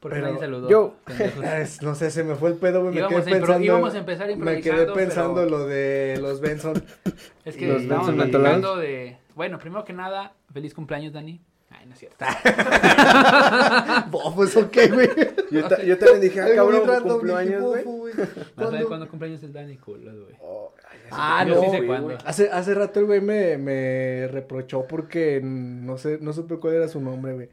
[0.00, 0.68] ¿Por Pero nadie saludó?
[0.68, 0.94] yo-.
[1.60, 2.94] Es- no sé, se me fue el pedo, güey.
[2.94, 3.64] Me Íbamos, quedé pensando.
[3.64, 6.82] íbamos a empezar me quedé pensando pero lo de los Benson.
[7.44, 9.16] es que Los estábamos Benson platicando de...
[9.34, 11.40] Bueno, primero que nada, feliz cumpleaños, Dani.
[11.70, 12.24] Ay, no es cierto.
[14.10, 15.08] Bofo, ¿eso qué, güey?
[15.50, 17.84] Yo, ta- yo también dije, ah, cabrón, muy random, cumplo dije, años, güey.
[17.84, 18.88] ¿No sabes ¿Cuándo?
[18.88, 19.76] cuándo cumpleaños es Dani?
[19.76, 20.36] Culo, güey.
[20.40, 20.72] Oh,
[21.10, 22.04] Ah, no, sí sé cuándo.
[22.08, 22.18] güey.
[22.24, 26.88] Hace, hace rato el güey me, me reprochó porque no sé, no supe cuál era
[26.88, 27.48] su nombre, güey.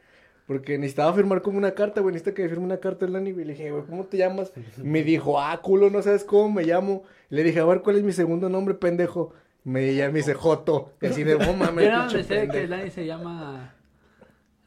[0.48, 2.14] Porque necesitaba firmar como una carta, güey.
[2.14, 3.46] Necesita que firme una carta el Dani, güey.
[3.46, 4.54] Le dije, güey, ¿cómo te llamas?
[4.78, 7.04] Me dijo, ah, culo, no sabes cómo me llamo.
[7.30, 9.34] Le dije, a ver, ¿cuál es mi segundo nombre, pendejo?
[9.64, 10.94] Me, ya me dice Joto.
[11.02, 12.64] Y así de, oh, mames, Yo pinche me sé que pendejo".
[12.64, 13.74] el Dani se llama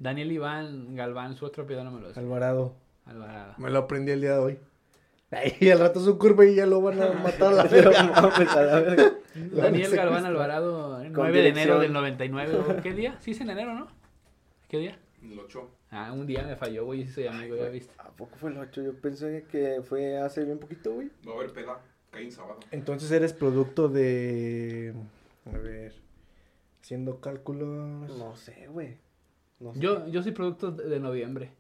[0.00, 2.18] Daniel Iván Galván, su otro apellido no me lo sé.
[2.18, 2.74] Alvarado.
[3.06, 3.54] Alvarado.
[3.58, 4.58] Me lo aprendí el día de hoy.
[5.30, 9.12] Ay, al rato su curva y ya lo van a matar a la verga.
[9.34, 10.24] Daniel Galván.
[10.24, 12.56] Alvarado, el Con 9 de enero del 99.
[12.56, 13.16] ¿o ¿Qué día?
[13.20, 13.86] Sí, es en enero, ¿no?
[14.68, 14.98] ¿Qué día?
[15.22, 15.70] El 8.
[15.90, 17.92] Ah, un día me falló, güey, sí soy amigo, ya viste.
[17.98, 18.82] ¿A poco fue el 8?
[18.82, 21.10] Yo pensé que fue hace bien poquito, güey.
[21.26, 21.80] Va a haber peda.
[22.10, 22.60] Cae en sábado.
[22.70, 24.94] Entonces eres producto de.
[25.46, 25.94] A ver.
[26.82, 28.16] Haciendo cálculos.
[28.16, 28.96] No sé, güey.
[29.60, 29.80] No sé.
[29.80, 31.52] Yo, yo soy producto de de noviembre.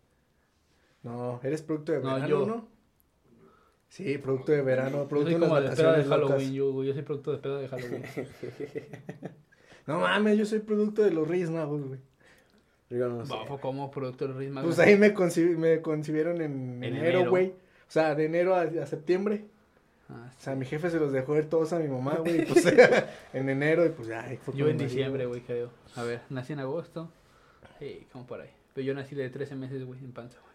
[1.02, 2.46] No, eres producto de No, verano, yo.
[2.46, 2.68] ¿no?
[3.88, 6.04] Sí, producto de verano, Yo producto soy como de peda de.
[6.04, 6.88] Halloween, yo, güey.
[6.88, 8.02] Yo soy producto de peda de Halloween.
[9.86, 11.98] No mames, yo soy producto de los Reyes Magos, güey.
[12.90, 13.32] Yo no sé.
[13.32, 14.28] Bafo como producto.
[14.62, 17.48] Pues ahí me, conci- me concibieron en, En enero, güey.
[17.48, 19.44] O sea, de enero a, a septiembre.
[20.10, 22.46] Ah, O sea, mi jefe se los dejó ver todos a mi mamá, güey.
[22.46, 22.64] Pues
[23.34, 24.26] en enero, y pues ya.
[24.54, 25.70] Yo en diciembre, güey, creo.
[25.96, 27.10] A ver, nací en agosto.
[27.78, 28.50] Sí, como por ahí.
[28.74, 30.48] Pero yo nací de 13 meses, güey, en panza, güey.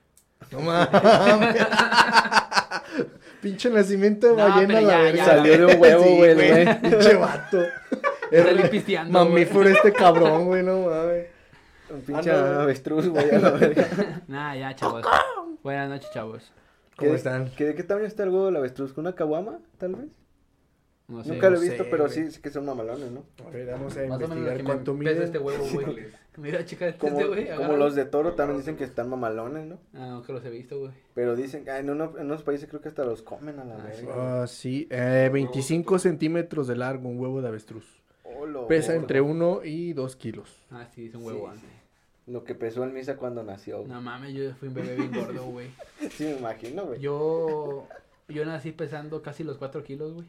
[0.52, 1.56] No mames.
[3.42, 5.26] Pinche nacimiento de No, ballena la verga.
[5.26, 6.82] Salió de un huevo, Sí, güey, el güey.
[6.82, 7.64] Pinche vato.
[8.32, 9.30] Salí pisteando, güey.
[9.32, 11.28] Mamífero este cabrón, güey, no mames.
[11.94, 13.88] Un pinche avestruz, güey, a la verga.
[14.28, 15.06] Nah, ya, chavos.
[15.64, 16.52] Buenas noches, chavos.
[16.98, 17.50] ¿Cómo ¿Qué- están?
[17.56, 18.94] ¿qué, ¿De qué tamaño está el huevo del avestruz?
[18.94, 20.08] ¿Con una caguama, tal vez?
[21.08, 21.32] No sé.
[21.34, 22.16] Nunca lo he no visto, sé, pero güey.
[22.16, 23.24] sí, sí que son mamalones, ¿no?
[23.46, 25.26] A ver, vamos a Más o menos lo investigar cuánto me pesa mide.
[25.26, 26.06] este huevo, güey.
[26.38, 27.44] Mira, chica, este Como, güey.
[27.46, 27.78] como agárralo.
[27.78, 29.80] los de toro también dicen que están mamalones, ¿no?
[29.94, 30.92] Ah, no, que los he visto, güey.
[31.14, 33.76] Pero dicen, ah, en, uno- en unos países creo que hasta los comen a la
[33.76, 34.06] Ah, sí.
[34.06, 34.44] verga.
[34.44, 38.02] Ah, sí, eh, 25 centímetros de largo, un huevo de avestruz.
[38.24, 40.58] Oh, lo Pesa entre 1 y 2 kilos.
[40.72, 41.70] Ah, sí, es un huevo Sí, antes.
[42.28, 43.80] Lo que pesó el Misa cuando nació.
[43.80, 43.90] güey.
[43.92, 45.68] No mames, yo fui un bebé bien gordo, güey.
[46.12, 47.00] Sí, me imagino, güey.
[47.02, 47.86] Yo,
[48.30, 50.28] yo nací pesando casi los 4 kilos, güey.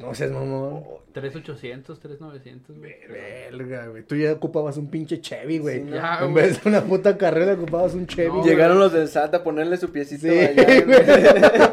[0.00, 0.84] No seas mamón.
[0.86, 2.94] Oh, 3,800, 3,900, güey.
[3.08, 4.04] Verga, güey.
[4.04, 5.78] Tú ya ocupabas un pinche Chevy, güey.
[5.80, 5.96] Sí, no.
[5.96, 6.44] Ya, en güey.
[6.46, 8.28] vez de una puta carrera ocupabas un Chevy.
[8.28, 10.62] No, Llegaron los del SAT a ponerle su piecito Sí, allá.
[10.64, 10.82] güey.
[10.84, 10.98] güey.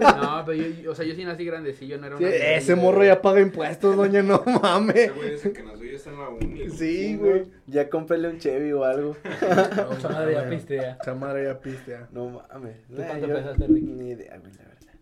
[0.02, 2.34] No, pero yo, yo- o sea, yo sí nací grandecillo, no era Sí, una...
[2.36, 4.96] ese morro ya paga impuestos, doña, no mames.
[4.96, 6.70] Ese güey dice que nació ya está en la uni.
[6.70, 7.44] Sí, güey.
[7.68, 9.16] Ya cómprele un Chevy o algo.
[9.76, 10.98] No, esa madre ya pistea.
[11.02, 12.08] Esa madre ya pistea.
[12.12, 12.78] No mames.
[12.88, 13.84] ¿Tú Nah, cuánto yo- pesaste, Rick?
[13.84, 14.94] Ni idea, güey, la verdad.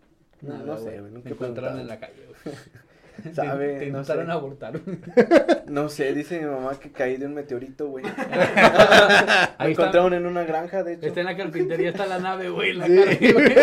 [0.42, 1.12] No, Nada, no sé, güey.
[1.12, 2.54] Nunca Me encontraron en la calle, güey.
[3.32, 4.32] Sabe, Te, te no intentaron sé.
[4.32, 4.80] abortar.
[5.68, 8.04] No sé, dice mi mamá que caí de un meteorito, güey.
[8.04, 11.06] Me encontraron en una granja, de hecho.
[11.06, 12.96] está en la carpintería, está la nave, güey, en la Sí.
[13.04, 13.54] calle, güey.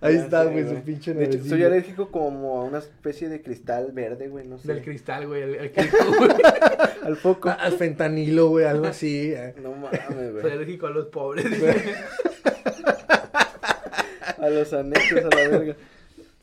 [0.00, 3.42] Ahí Ya está, güey, su pinche De hecho, soy alérgico como a una especie de
[3.42, 4.68] cristal verde, güey, no sé.
[4.72, 6.30] Del cristal, güey, el cristal, güey.
[7.04, 7.50] Al foco.
[7.50, 9.32] Al fentanilo, güey, algo así.
[9.36, 9.54] eh.
[9.60, 10.52] No mames, Soy güey.
[10.52, 11.46] alérgico a los pobres.
[14.38, 15.76] A los anexos, a la verga.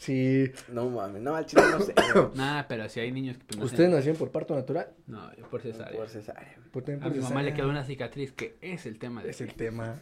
[0.05, 0.51] Sí.
[0.71, 1.93] No mames, no, al chile no sé.
[2.35, 3.57] Nah, pero si hay niños que...
[3.57, 4.87] pues, ¿Ustedes nacieron por parto natural?
[5.07, 5.97] No, yo por cesárea.
[5.97, 6.55] Por cesárea.
[6.71, 7.53] Por A mi por mamá le cesárea.
[7.55, 9.95] quedó una cicatriz, que es el tema de Es el tema.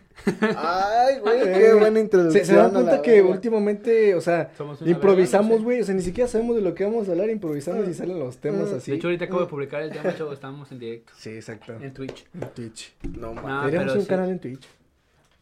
[0.58, 2.46] Ay, güey, qué buena Se, introducción.
[2.46, 4.52] se dan cuenta que últimamente, o sea,
[4.86, 5.82] improvisamos, güey.
[5.82, 8.38] O sea, ni siquiera sabemos de lo que vamos a hablar, improvisamos y salen los
[8.40, 8.76] temas Mm.
[8.76, 8.92] así.
[8.92, 11.14] De hecho, ahorita acabo de publicar el tema, chavos, estamos en directo.
[11.16, 11.74] Sí, exacto.
[11.80, 12.26] En Twitch.
[12.34, 12.94] En Twitch.
[13.18, 13.66] No mames.
[13.72, 14.08] Deberíamos un sí.
[14.08, 14.68] canal en Twitch.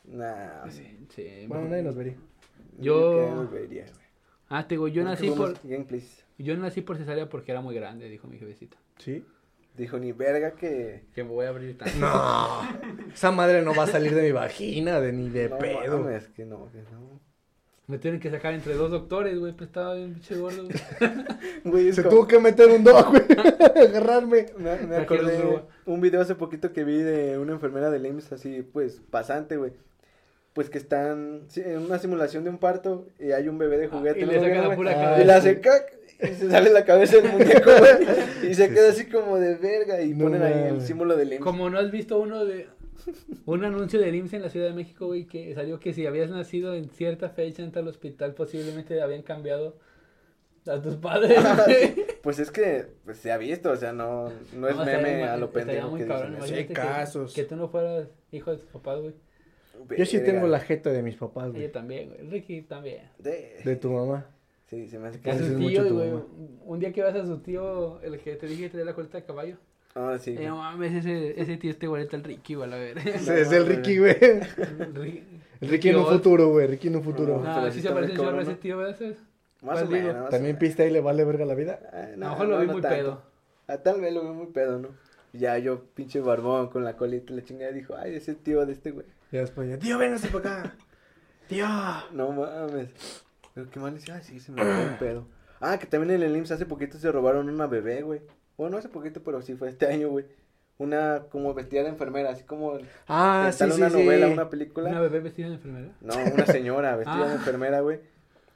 [0.05, 1.07] Nah, sí.
[1.15, 1.45] Sí.
[1.47, 2.15] Bueno, nadie nos vería.
[2.79, 3.85] Yo- nos vería.
[4.53, 5.55] Ah, te digo, yo nací por...
[6.37, 8.75] Yo nací por cesárea porque era muy grande, dijo mi jefecita.
[8.97, 9.23] ¿Sí?
[9.77, 11.03] Dijo ni verga que.
[11.15, 11.97] Que me voy a abrir tanto.
[11.97, 12.61] No.
[13.13, 15.99] Esa madre no va a salir de mi vagina, de ni de no pedo.
[15.99, 17.21] mames, que no, que no.
[17.87, 20.67] Me tienen que sacar entre dos doctores, güey, pues estaba bien pinche gordo.
[21.63, 21.87] güey.
[21.89, 23.23] Es Se como- tuvo que meter un dog, güey.
[23.87, 24.47] Agarrarme.
[24.57, 28.61] Me, me acordé un video hace poquito que vi de una enfermera de IMSS así,
[28.73, 29.71] pues, pasante, güey.
[30.53, 34.19] Pues que están en una simulación de un parto y hay un bebé de juguete.
[34.19, 35.21] y ¿no le saca la pura Ah, cabeza.
[35.21, 38.51] Y le hace cac y se sale la cabeza del muñeco, güey.
[38.51, 39.01] Y se queda sí.
[39.01, 41.43] así como de verga y No ponen ahí el símbolo del IMSS.
[41.43, 42.67] Como no has visto uno de...
[43.45, 46.29] Un anuncio del IMSS en la Ciudad de México, güey, que salió que si habías
[46.29, 49.77] nacido en cierta fecha en tal hospital, posiblemente habían cambiado
[50.67, 51.39] a tus padres.
[52.21, 55.37] Pues es que pues, se ha visto, o sea, no, no es meme muy- a
[55.37, 56.47] lo pendejo que cabrón, dicen.
[56.49, 57.33] Sí, hay que- casos.
[57.33, 59.15] Que, tú no fueras hijo de tus papás, güey.
[59.97, 61.71] Yo sí tengo la jeta de mis papás, Yo güey.
[61.71, 62.29] también, güey.
[62.29, 63.09] Ricky también.
[63.17, 63.59] De...
[63.63, 64.25] De tu mamá.
[64.67, 66.09] Sí, se me hace Que a tíos, tu güey.
[66.11, 66.25] mamá.
[66.65, 69.17] Un día que vas a su tío, el que te dije que tenía la coleta
[69.17, 69.57] de caballo.
[69.95, 70.35] Ah, sí.
[70.39, 72.97] Eh, no mames, ese, ese tío este igualito al Ricky, güey, a ver.
[73.05, 74.15] Ese es el Ricky, güey.
[74.21, 76.67] El Ricky en un futuro, güey.
[76.67, 77.37] Ricky en un futuro.
[77.37, 79.15] No, No, pero sí se está parece a ese tío, ¿verdad?
[79.61, 80.29] Más o menos.
[80.29, 81.79] También pista y le vale verga la vida.
[81.91, 82.97] Ah, A lo mejor lo vi muy tanto.
[82.97, 83.21] pedo.
[83.67, 84.89] Ah, tal vez lo vi muy pedo, ¿no?
[85.33, 88.91] Ya yo, pinche barbón con la colita, la chingada, dijo, ay, ese tío de este
[88.91, 89.05] güey.
[89.31, 90.75] Y después ya, tío, véngase para acá.
[91.47, 91.65] Tío.
[92.11, 92.89] No mames.
[93.53, 95.27] Pero qué mal decía, ay, sí, se me fue un pedo.
[95.59, 98.21] Ah, que también en el IMSS hace poquito se robaron una bebé, güey.
[98.57, 100.25] Bueno, no hace poquito, pero sí fue este año, güey.
[100.77, 104.03] Una como vestida de enfermera, así como Ah, en sí, sí, una sí.
[104.03, 104.89] novela, una película.
[104.89, 105.93] ¿Una bebé vestida de enfermera?
[106.01, 107.35] No, una señora vestida de Ah.
[107.35, 107.99] enfermera, güey.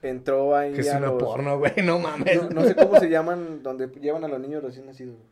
[0.02, 1.74] Entró ahí Que es a una los- porno, güey.
[1.84, 2.42] No mames.
[2.44, 5.18] No, no sé cómo se llaman, donde llevan a los niños recién nacidos.
[5.18, 5.30] güey.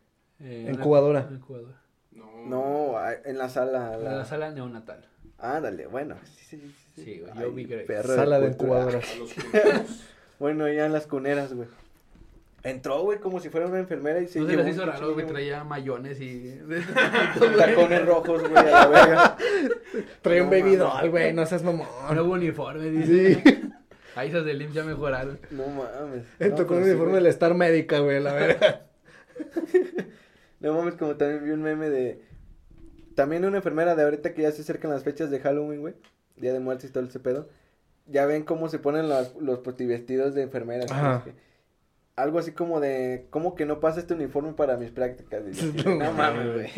[0.67, 1.27] Eh, Incubadora.
[1.31, 1.81] incubadora.
[2.11, 2.25] No.
[2.45, 3.97] No, en la sala.
[3.97, 5.07] La, la sala neonatal.
[5.43, 6.15] Ándale, bueno.
[6.23, 7.19] Sí, sí, sí, sí.
[7.19, 9.05] Güey, yo vi que- Sala de incubadoras.
[9.05, 10.09] Cuneros.
[10.39, 11.67] Bueno, ya en las cuneras, güey.
[12.63, 15.25] Entró, güey, como si fuera una enfermera y se No se les hizo raro, güey,
[15.27, 16.59] traía mayones y...
[17.57, 19.37] Tacones rojos, güey, a la verga.
[20.21, 21.33] Trae un No baby doll, güey.
[21.33, 21.87] No seas mamón.
[22.11, 23.41] Nuevo uniforme, dice.
[23.43, 23.61] Sí.
[24.15, 25.39] Ahí esas del IMSS ya mejoraron.
[25.51, 26.23] No mames.
[26.39, 28.81] Entró No, con un uniforme de la Star Médica, güey, la verdad.
[30.59, 32.21] No mames, como también vi un meme de.
[33.15, 35.93] También una enfermera de ahorita que ya se acercan las fechas de Halloween, güey.
[36.37, 37.49] Día de muertes y todo ese pedo.
[38.07, 39.59] Ya ven cómo se ponen los, los
[40.35, 40.91] de enfermeras.
[42.15, 43.25] Algo así como de.
[43.29, 45.43] ¿Cómo que no pasa este uniforme para mis prácticas?
[45.85, 46.69] No no mames, güey.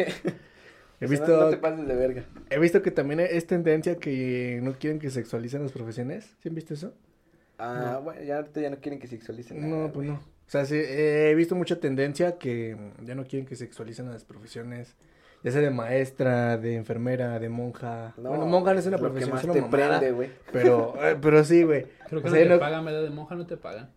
[1.01, 2.23] He O sea, visto, No, no te pases de verga.
[2.49, 6.37] he visto que también es tendencia que no quieren que sexualicen las profesiones.
[6.41, 6.93] ¿Sí han visto eso?
[7.57, 9.69] Ah, bueno, ya ahorita ya no quieren que sexualicen.
[9.69, 10.09] No, nada, pues güey.
[10.09, 10.15] no.
[10.15, 14.23] O sea, sí, eh, he visto mucha tendencia que ya no quieren que sexualicen las
[14.23, 14.95] profesiones.
[15.45, 18.13] Ya sea de maestra, de enfermera, de monja.
[18.17, 20.29] No, bueno, monja no es una que profesión, más es una te mamada, prende, güey.
[20.51, 21.85] Pero, eh, pero sí, güey.
[22.09, 23.03] Creo que O no te no- pagan, ¿verdad?
[23.03, 23.89] De monja no te pagan.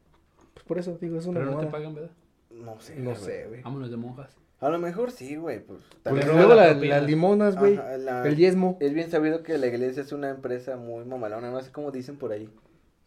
[0.54, 2.10] Pues por eso digo, es una Pero no te pagan, ¿verdad?
[2.50, 2.96] No sé.
[2.96, 3.62] No sé, güey.
[3.62, 4.36] Vámonos de monjas.
[4.60, 5.60] A lo mejor sí, güey.
[5.60, 6.96] Pues, Pues también- Pero luego la la- propina.
[6.98, 7.76] las limonas, güey.
[7.76, 8.76] La- El diezmo.
[8.80, 12.16] Es bien sabido que la iglesia es una empresa muy mamalona, no sé cómo dicen
[12.18, 12.50] por ahí.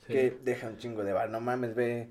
[0.07, 0.13] Sí.
[0.13, 2.09] Que deja un chingo de bar, no mames, ve.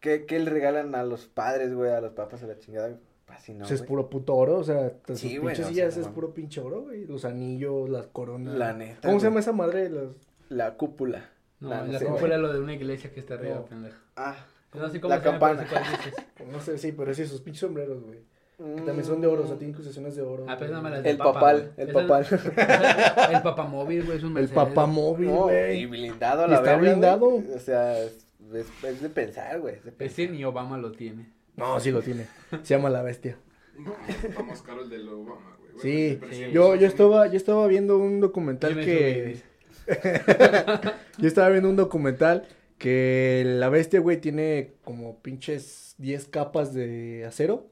[0.00, 2.90] ¿Qué, qué le regalan a los padres, güey, a los papas a la chingada?
[3.34, 3.88] Así no, Pues es güey.
[3.88, 6.14] puro puto oro, o sea, sus Sí, güey, pinches o sillas sea, no es mames.
[6.14, 7.04] puro pinche oro, güey.
[7.06, 8.54] Los anillos, las coronas.
[8.54, 9.30] La neta, ¿Cómo se güey.
[9.30, 9.90] llama esa madre?
[9.90, 10.08] Las...
[10.48, 11.30] La cúpula.
[11.60, 12.18] No, La- no la güey.
[12.18, 13.64] fuera lo de una iglesia que está arriba, No.
[13.66, 13.96] pendejo.
[14.16, 14.36] Ah,
[14.74, 15.66] No sé cómo la se campana.
[16.52, 18.18] No sé, sí, pero sí, sus pinches sombreros, güey.
[18.56, 20.44] Que también son de oro, o sea, tienen incrustaciones de oro.
[20.48, 20.92] Ah, pero güey.
[20.92, 21.72] las del El Papa, papal, güey.
[21.76, 23.30] el Esa- papal.
[23.34, 25.86] El papamóvil, güey, es un El papamóvil, No, y güey.
[25.86, 26.90] blindado a la está verga, güey.
[26.92, 27.56] blindado.
[27.56, 29.74] O sea, es, es- es de pensar, güey.
[29.76, 30.24] es de pensar.
[30.24, 31.32] Ese ni Obama lo tiene.
[31.56, 32.26] No, sí lo tiene.
[32.62, 33.36] Se llama La Bestia.
[33.78, 36.16] No, está más caro el de Obama, güey.
[36.18, 39.38] Bueno, Sí, yo, yo estaba, yo estaba viendo un documental que...
[41.18, 42.46] Yo estaba viendo un documental
[42.78, 47.66] que la bestia, güey, tiene como pinches 10 capas de acero.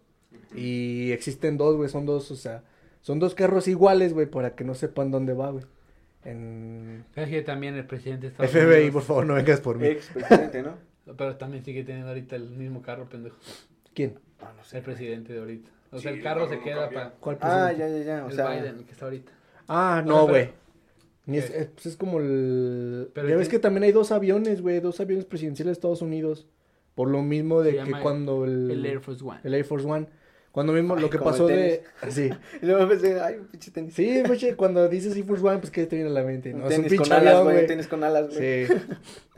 [0.55, 2.64] Y existen dos, güey, son dos, o sea,
[3.00, 5.64] son dos carros iguales, güey, para que no sepan dónde va, güey.
[6.25, 9.79] En Es que también el presidente de Estados FBI, Unidos- por favor, no vengas por
[9.79, 9.87] mí.
[9.87, 10.76] Ex presidente, ¿no?
[11.17, 13.37] Pero también sigue teniendo ahorita el mismo carro, pendejo.
[13.94, 14.15] ¿Quién?
[14.41, 14.79] Ah, no sé.
[14.79, 15.71] El presidente de ahorita.
[15.91, 18.05] O sea, el el carro se queda para ¿Cuál Ah, presidente?
[18.05, 18.25] ya, ya, ya.
[18.25, 19.33] O el sea, Biden, el que está ahorita.
[19.69, 20.51] Ah, No, no, pero-
[21.27, 21.39] güey.
[21.39, 23.11] Es- pues es como el...
[23.15, 26.49] Pero ya ves que también hay dos aviones, güey, dos aviones presidenciales de Estados Unidos.
[26.96, 28.70] Por lo mismo de Se que cuando el...
[28.70, 29.39] El Air Force One.
[29.44, 30.06] el Air Force One.
[30.51, 31.84] Cuando mismo Ay, lo que pasó de...
[32.11, 32.29] Sí.
[32.61, 33.94] Y luego pensé, ay, un pinche tenis.
[33.94, 34.22] Sí,
[34.56, 36.53] cuando dices Air Force One, pues ¿qué te viene a la mente?
[36.53, 37.67] Un No, es un tenis con pinche alas, avión, güey.
[37.67, 38.67] tenis con alas, güey.
[38.67, 38.72] Sí.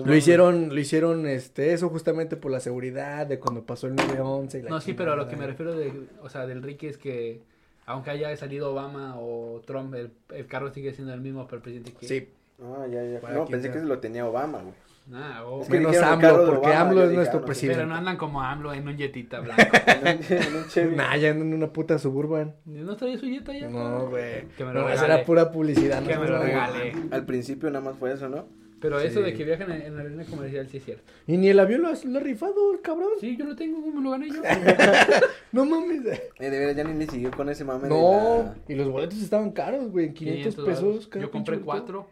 [0.00, 3.94] No Lo hicieron, lo hicieron, este, eso justamente por la seguridad de cuando pasó el
[3.96, 6.62] 9-11 y la No, sí, pero a lo que me refiero de, o sea, del
[6.62, 7.40] Ricky es que
[7.86, 11.62] aunque haya salido Obama o Trump, el, el carro sigue siendo el mismo para el
[11.62, 12.06] presidente que...
[12.08, 12.28] Sí,
[12.62, 13.20] Ah, ya, ya.
[13.32, 13.80] No, pensé sea.
[13.80, 14.74] que lo tenía Obama, güey.
[15.12, 17.76] Ah, o- Es que menos AMLO, porque Obama, AMLO es dije, nuestro ah, no presidente.
[17.78, 19.62] pero no andan como AMLO en un jetita blanco.
[19.86, 20.96] En un, en un Chevy.
[20.96, 22.54] Nah, ya en una puta suburban.
[22.64, 23.68] ¿No traía su jeta ya?
[23.68, 24.46] No, güey.
[24.56, 25.14] Que me lo No, esa regale.
[25.14, 26.02] era pura publicidad.
[26.04, 26.94] Que no, me lo regale.
[27.10, 28.46] Al principio nada más fue eso, ¿no?
[28.84, 29.24] Pero eso Sí.
[29.24, 31.10] de que viajan en, en la línea comercial sí es cierto.
[31.26, 33.08] Y ni el avión lo, ha- lo ha rifado, el cabrón.
[33.18, 34.42] Sí, yo lo tengo, me lo gané yo.
[35.52, 36.04] No mames.
[36.38, 38.90] Eh, de veras, ya ni le siguió con ese mame de No, la- y los
[38.90, 41.06] boletos estaban caros, güey, 500 500 pesos.
[41.08, 41.64] cada Yo compré boleto.
[41.66, 42.08] cuatro,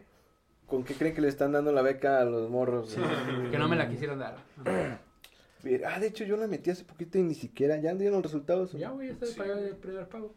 [0.66, 2.96] ¿Con qué creen que le están dando la beca a los morros?
[2.96, 3.50] güey?
[3.50, 4.36] que no me la quisieron dar.
[5.86, 8.72] Ah, de hecho, yo la metí hace poquito y ni siquiera, ya dieron los resultados.
[8.72, 9.38] Ya, güey, ya está de Sí.
[9.38, 10.34] pagar el primer pago.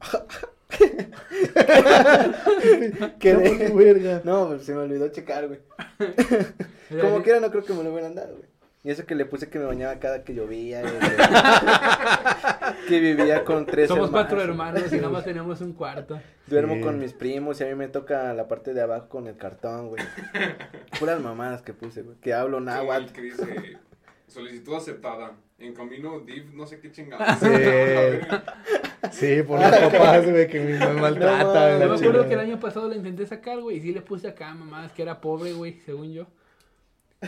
[3.18, 3.68] Quedé.
[3.68, 4.20] No, verga.
[4.24, 5.60] No, pues se me olvidó checar, güey.
[7.00, 8.48] Como quiera, no creo que me lo hubieran dado, güey.
[8.84, 10.82] Y eso que le puse que me bañaba cada que llovía.
[10.82, 10.94] güey.
[12.88, 14.26] que vivía con tres Somos hermanos.
[14.28, 16.20] cuatro hermanos y nada más tenemos un cuarto.
[16.46, 16.80] Duermo Sí.
[16.82, 19.88] con mis primos y a mí me toca la parte de abajo con el cartón,
[19.88, 20.02] güey.
[20.98, 22.16] Puras mamadas que puse, güey.
[22.18, 23.20] Que hablo náhuatl.
[23.20, 23.78] dice
[24.28, 25.32] solicitud aceptada.
[25.58, 27.26] En camino, div, no sé qué chingados.
[27.40, 27.46] Sí.
[29.12, 31.78] Sí, por los papás, güey, que me maltratan.
[31.78, 34.00] No, Yo me acuerdo que el año pasado la intenté sacar, güey, y sí le
[34.02, 36.26] puse acá, mamás, que era pobre, güey, según yo.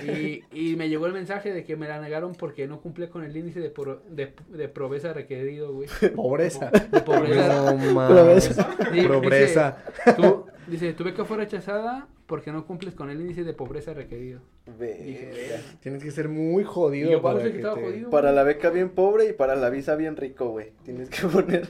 [0.05, 3.23] Y, y me llegó el mensaje de que me la negaron porque no cumplía con
[3.25, 5.89] el índice de, pro- de, de pobreza requerido, güey.
[6.17, 6.71] Pobreza.
[6.71, 7.73] De pobreza.
[7.73, 8.45] No mames.
[8.93, 9.77] Sí, Pobreza.
[10.07, 13.93] Dice, tú- dice, tu beca fue rechazada porque no cumples con el índice de pobreza
[13.93, 14.41] requerido.
[14.79, 15.61] Verga.
[15.81, 18.09] Tienes que ser muy jodido yo para que te- jodido.
[18.09, 20.73] Para la beca bien pobre y para la visa bien rico, güey.
[20.85, 21.69] Tienes que poner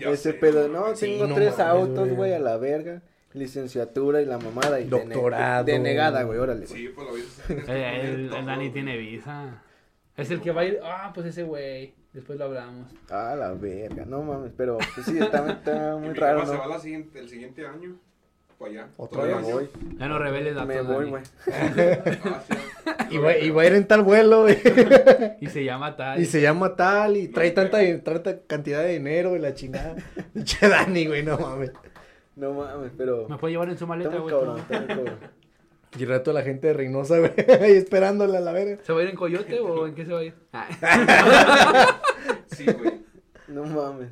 [0.00, 0.68] ese sé, pedo.
[0.68, 2.32] No, Sí, tengo no tres mames, autos, güey.
[2.32, 3.02] a la verga.
[3.34, 4.80] Licenciatura y la mamada.
[4.80, 5.64] Y Doctorado.
[5.64, 6.64] Denegada, güey, órale.
[6.66, 6.80] güey.
[6.80, 9.62] Sí, pues la visa Eh, el, el Dani tiene visa.
[10.16, 10.78] Es el que va a ir.
[10.82, 11.92] Ah, pues ese güey.
[12.12, 12.88] Después lo hablamos.
[13.10, 14.04] Ah, la verga.
[14.06, 15.42] No mames, pero pues sí, está,
[16.00, 16.70] muy raro, papá se va ¿no?
[16.70, 17.98] la siguiente, el siguiente año.
[18.58, 18.88] Para allá.
[18.96, 20.68] Voy, Ya no reveles datos.
[20.68, 21.10] me voy, Dani.
[21.10, 21.22] güey.
[22.90, 23.06] Ah.
[23.10, 24.56] Y va, y va a ir en tal vuelo, güey.
[25.42, 26.20] Y se llama tal.
[26.20, 29.94] Y se llama tal y trae tanta, tanta cantidad de dinero y la chingada.
[30.32, 31.70] Pinche Dani, güey, no mames.
[32.34, 33.28] No mames, pero.
[33.28, 34.34] Me puede llevar en su maleta, güey.
[35.98, 38.78] Y el rato la gente de Reynosa, güey, ahí esperándola a la verga.
[38.84, 40.34] ¿Se va a ir en coyote o en qué se va a ir?
[40.52, 42.00] Ah.
[42.48, 43.00] Sí, güey.
[43.48, 44.10] No mames.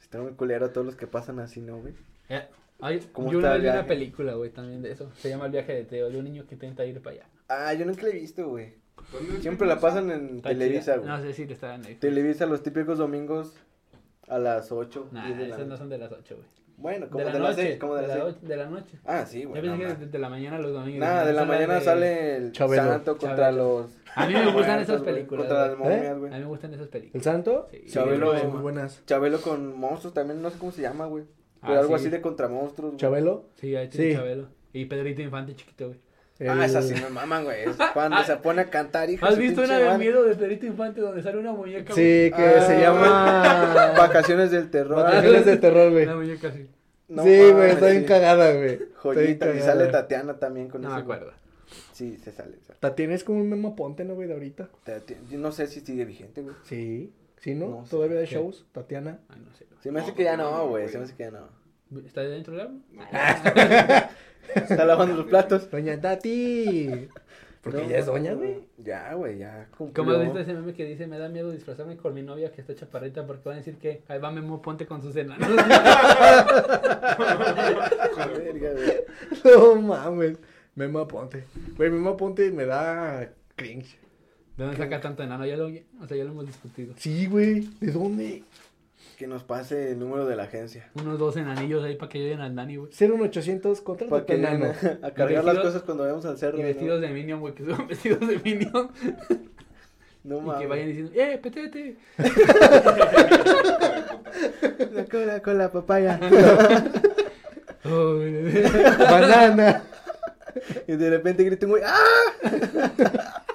[0.00, 1.94] Está muy culero todos los que pasan así, ¿no, güey?
[2.28, 2.46] Eh,
[2.82, 5.10] ay, ¿Cómo yo está el vi una película, güey, también de eso.
[5.16, 7.26] Se llama El viaje de Teo, de un niño que intenta ir para allá.
[7.48, 8.74] Ah, yo nunca la he visto, güey.
[9.12, 11.08] ¿Dónde Siempre la pasan en Televisa, güey.
[11.08, 12.00] No sé si le está en Netflix.
[12.00, 13.54] Televisa los típicos domingos
[14.28, 15.08] a las 8.
[15.10, 16.48] Nah, 10 de la esas no son de las 8, güey.
[16.76, 17.68] Bueno, como De de, la las noche.
[17.68, 18.24] 6, como de las 6.
[18.24, 18.98] och- de la noche.
[19.04, 19.60] Ah, sí, Yo güey.
[19.60, 20.00] pensé no que mames.
[20.00, 21.00] desde la mañana los domingos.
[21.00, 22.82] Nada, de la mañana de- sale el Chabelo.
[22.84, 23.80] santo contra Chabelo.
[23.80, 23.90] los...
[24.14, 25.46] A mí me gustan esas películas.
[25.46, 25.90] Contra las güey.
[25.92, 25.96] ¿Eh?
[25.96, 26.32] momias, A güey.
[26.32, 27.24] mí me gustan esas ¿El películas.
[27.24, 27.68] santo?
[27.70, 27.84] Sí.
[27.88, 28.38] Chabelo.
[28.38, 29.02] Sí, muy buenas.
[29.06, 31.24] Chabelo con monstruos también, no sé cómo se llama, güey.
[31.60, 32.02] Pero Ah, algo sí.
[32.04, 33.00] así de contra monstruos, güey.
[33.00, 33.44] ¿Chabelo?
[33.60, 34.16] Sí, ahí tiene Sí.
[34.16, 34.48] Chabelo.
[34.72, 35.98] Y Pedrito Infante chiquito, güey.
[36.48, 37.64] Ah, esas sí me maman, güey.
[37.64, 40.64] Es cuando se pone a cantar, hijo de ¿Has visto una de miedo de Pedrito
[40.64, 41.92] Infante donde sale una muñeca?
[41.94, 43.92] Sí, que Ah, se llama...
[43.98, 45.02] Vacaciones del terror.
[45.04, 46.04] Vacaciones de terror, güey.
[46.04, 46.66] Una muñeca así.
[47.08, 48.06] No sí, güey, está bien sí.
[48.08, 48.78] cagada, güey.
[49.02, 49.54] Joyita.
[49.54, 51.32] Y sale Tatiana también con No ese acuerdo.
[51.92, 52.56] Sí, se sale.
[52.66, 52.78] sale.
[52.80, 54.70] Tatiana es como un memo ponte, ¿no, güey, de ahorita?
[55.32, 56.54] No sé si sigue vigente, güey.
[56.64, 57.12] Sí.
[57.40, 57.68] ¿Sí, no?
[57.68, 57.84] No.
[57.90, 58.34] Todavía de ¿Qué?
[58.34, 59.18] shows, Tatiana.
[59.28, 59.66] Ah, no sé.
[59.82, 60.88] Se me hace No, que ya no, no, güey.
[60.88, 61.48] Se me hace que ya no.
[62.06, 62.82] ¿Está dentro del álbum?
[62.92, 63.02] No.
[64.54, 65.70] Está lavando los platos.
[65.70, 67.08] Doña Tati.
[67.62, 68.64] Porque No, ya es doña, güey.
[68.78, 69.68] Ya, güey, ya.
[69.76, 70.16] ¿Cómo cumplió.
[70.16, 72.74] has visto ese meme que dice, me da miedo disfrazarme con mi novia que está
[72.74, 75.46] chaparrita porque van a decir que ahí va Memo Ponte con sus enanos?
[79.44, 80.38] No mames.
[80.74, 81.44] Memo Ponte.
[81.76, 83.98] Güey, Memo Ponte me da cringe.
[84.60, 85.46] ¿De dónde saca tanto enano?
[85.46, 86.92] Ya lo, o sea, ya lo hemos discutido.
[86.98, 87.60] Sí, güey.
[87.80, 88.44] ¿De dónde?
[89.16, 90.90] Que nos pase el número de la agencia.
[90.96, 92.90] Unos dos enanillos ahí para que ayuden al Dani, güey.
[92.92, 94.66] 01800 contra Para que enano.
[94.66, 96.58] a, a cargar las cosas cuando vayamos al cerro.
[96.58, 96.66] Y ¿no?
[96.66, 98.90] vestidos de Minion, güey, que son vestidos de Minion.
[100.24, 100.60] No y mames.
[100.60, 101.96] que vayan diciendo, ¡eh, petete!
[104.92, 106.20] La cola con la papaya.
[107.86, 108.62] Oh, güey.
[108.98, 109.84] Banana.
[110.86, 111.82] y de repente grita un güey.
[111.86, 111.96] ¡Ah!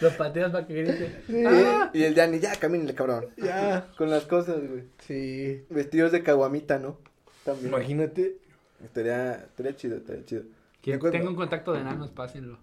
[0.00, 1.22] Los pateas para que grite.
[1.26, 1.44] Sí.
[1.46, 1.90] ¡Ah!
[1.92, 3.26] Y el Dani, ya, camínale, cabrón.
[3.36, 3.88] Ya.
[3.96, 4.84] Con las cosas, güey.
[5.06, 5.64] Sí.
[5.70, 6.98] Vestidos de caguamita, ¿no?
[7.44, 7.68] También.
[7.68, 8.36] Imagínate.
[8.84, 10.42] Estaría, estaría chido, estaría chido.
[10.82, 11.12] Quien ¿De acuerdo?
[11.18, 12.58] tenga un contacto de enanos, pásenlo.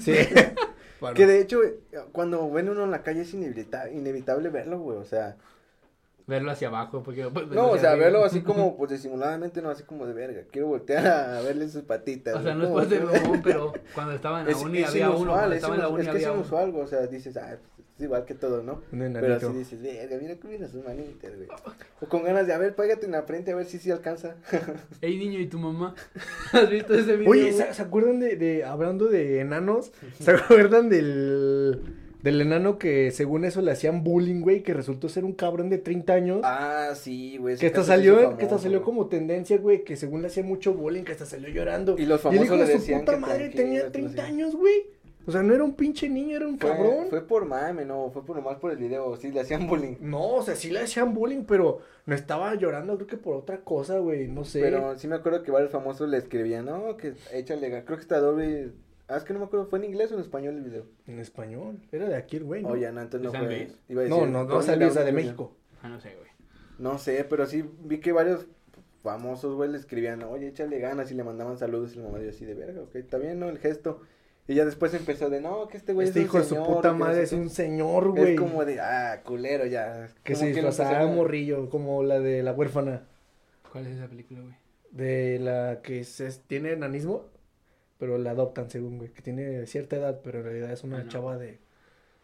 [0.00, 0.14] Sí.
[1.02, 1.16] Bueno.
[1.16, 1.72] Que de hecho, güey,
[2.12, 4.98] cuando ven uno en la calle es inevita- inevitable verlo, güey.
[4.98, 5.34] O sea,
[6.26, 7.28] Verlo hacia abajo, porque...
[7.28, 8.06] pues, no, o sea, arriba.
[8.06, 10.42] verlo así como, pues disimuladamente, no así como de verga.
[10.50, 12.36] Quiero voltear a verle sus patitas.
[12.36, 13.00] O sea, no es pues de
[13.42, 15.18] pero cuando estaba en la Es, uni es había uno.
[15.20, 16.40] inusual, es, estaba en la uni es que es había uno.
[16.40, 16.84] inusual, güey.
[16.84, 18.82] O sea, dices, ah, pues, es igual que todo, ¿no?
[18.92, 21.48] Un Pero así dices, verga, mira cómo viene sus manitas, güey.
[22.00, 24.36] O con ganas de, a ver, pégate en la frente a ver si sí alcanza.
[25.00, 25.94] Ey, niño, ¿y tu mamá?
[26.52, 27.30] ¿Has visto ese video?
[27.30, 27.52] Oye?
[27.52, 29.92] ¿se, se acuerdan de, de, hablando de enanos?
[30.18, 31.80] ¿Se acuerdan del,
[32.22, 35.78] del enano que según eso le hacían bullying, güey, que resultó ser un cabrón de
[35.78, 36.40] 30 años?
[36.44, 37.56] ah, sí, güey.
[37.56, 38.84] que hasta salió, que hasta salió güey.
[38.84, 41.96] como tendencia, güey, que según le hacía mucho bullying, que hasta salió llorando.
[41.98, 44.20] Y los famosos de le su decían puta que madre tenía que 30 no sé.
[44.22, 44.86] años, güey.
[45.24, 47.06] O sea, no era un pinche niño, era un Fue, cabrón.
[47.08, 49.94] fue por mame, no, fue por nomás por el video, sí, le hacían bullying.
[50.00, 53.60] No, o sea, sí le hacían bullying, pero no estaba llorando, creo que por otra
[53.60, 54.60] cosa, güey, no sé.
[54.60, 58.18] Pero sí me acuerdo que varios famosos le escribían, no, que échale, creo que está
[58.18, 58.72] doble.
[59.12, 60.86] Ah, es que no me acuerdo, ¿fue en inglés o en español el video?
[61.06, 62.70] En español, era de aquí el güey, ¿no?
[62.70, 63.76] Oye, no, entonces no ¿De San fue.
[63.88, 65.12] Iba a no, decir, no, no esa de.
[65.12, 65.54] México.
[65.82, 66.30] Ah, no sé, güey.
[66.78, 68.46] No sé, pero sí vi que varios
[69.02, 72.30] famosos, güey, le escribían, oye, échale ganas y le mandaban saludos y la mamá dio
[72.30, 73.50] así de verga, ok, está bien, ¿no?
[73.50, 74.00] El gesto.
[74.48, 76.56] Y ya después empezó de, no, que este güey Este es un hijo de su
[76.56, 77.36] puta no madre es qué".
[77.36, 78.32] un señor, güey.
[78.32, 80.08] Es como de, ah, culero, ya.
[80.24, 83.06] Que se disfrazaba morrillo, como la de la huérfana.
[83.70, 84.54] ¿Cuál es esa película, güey?
[84.90, 87.26] De la que se, tiene enanismo,
[88.02, 89.10] pero la adoptan según, güey.
[89.10, 91.08] Que tiene cierta edad, pero en realidad es una Ah, no.
[91.08, 91.60] chava de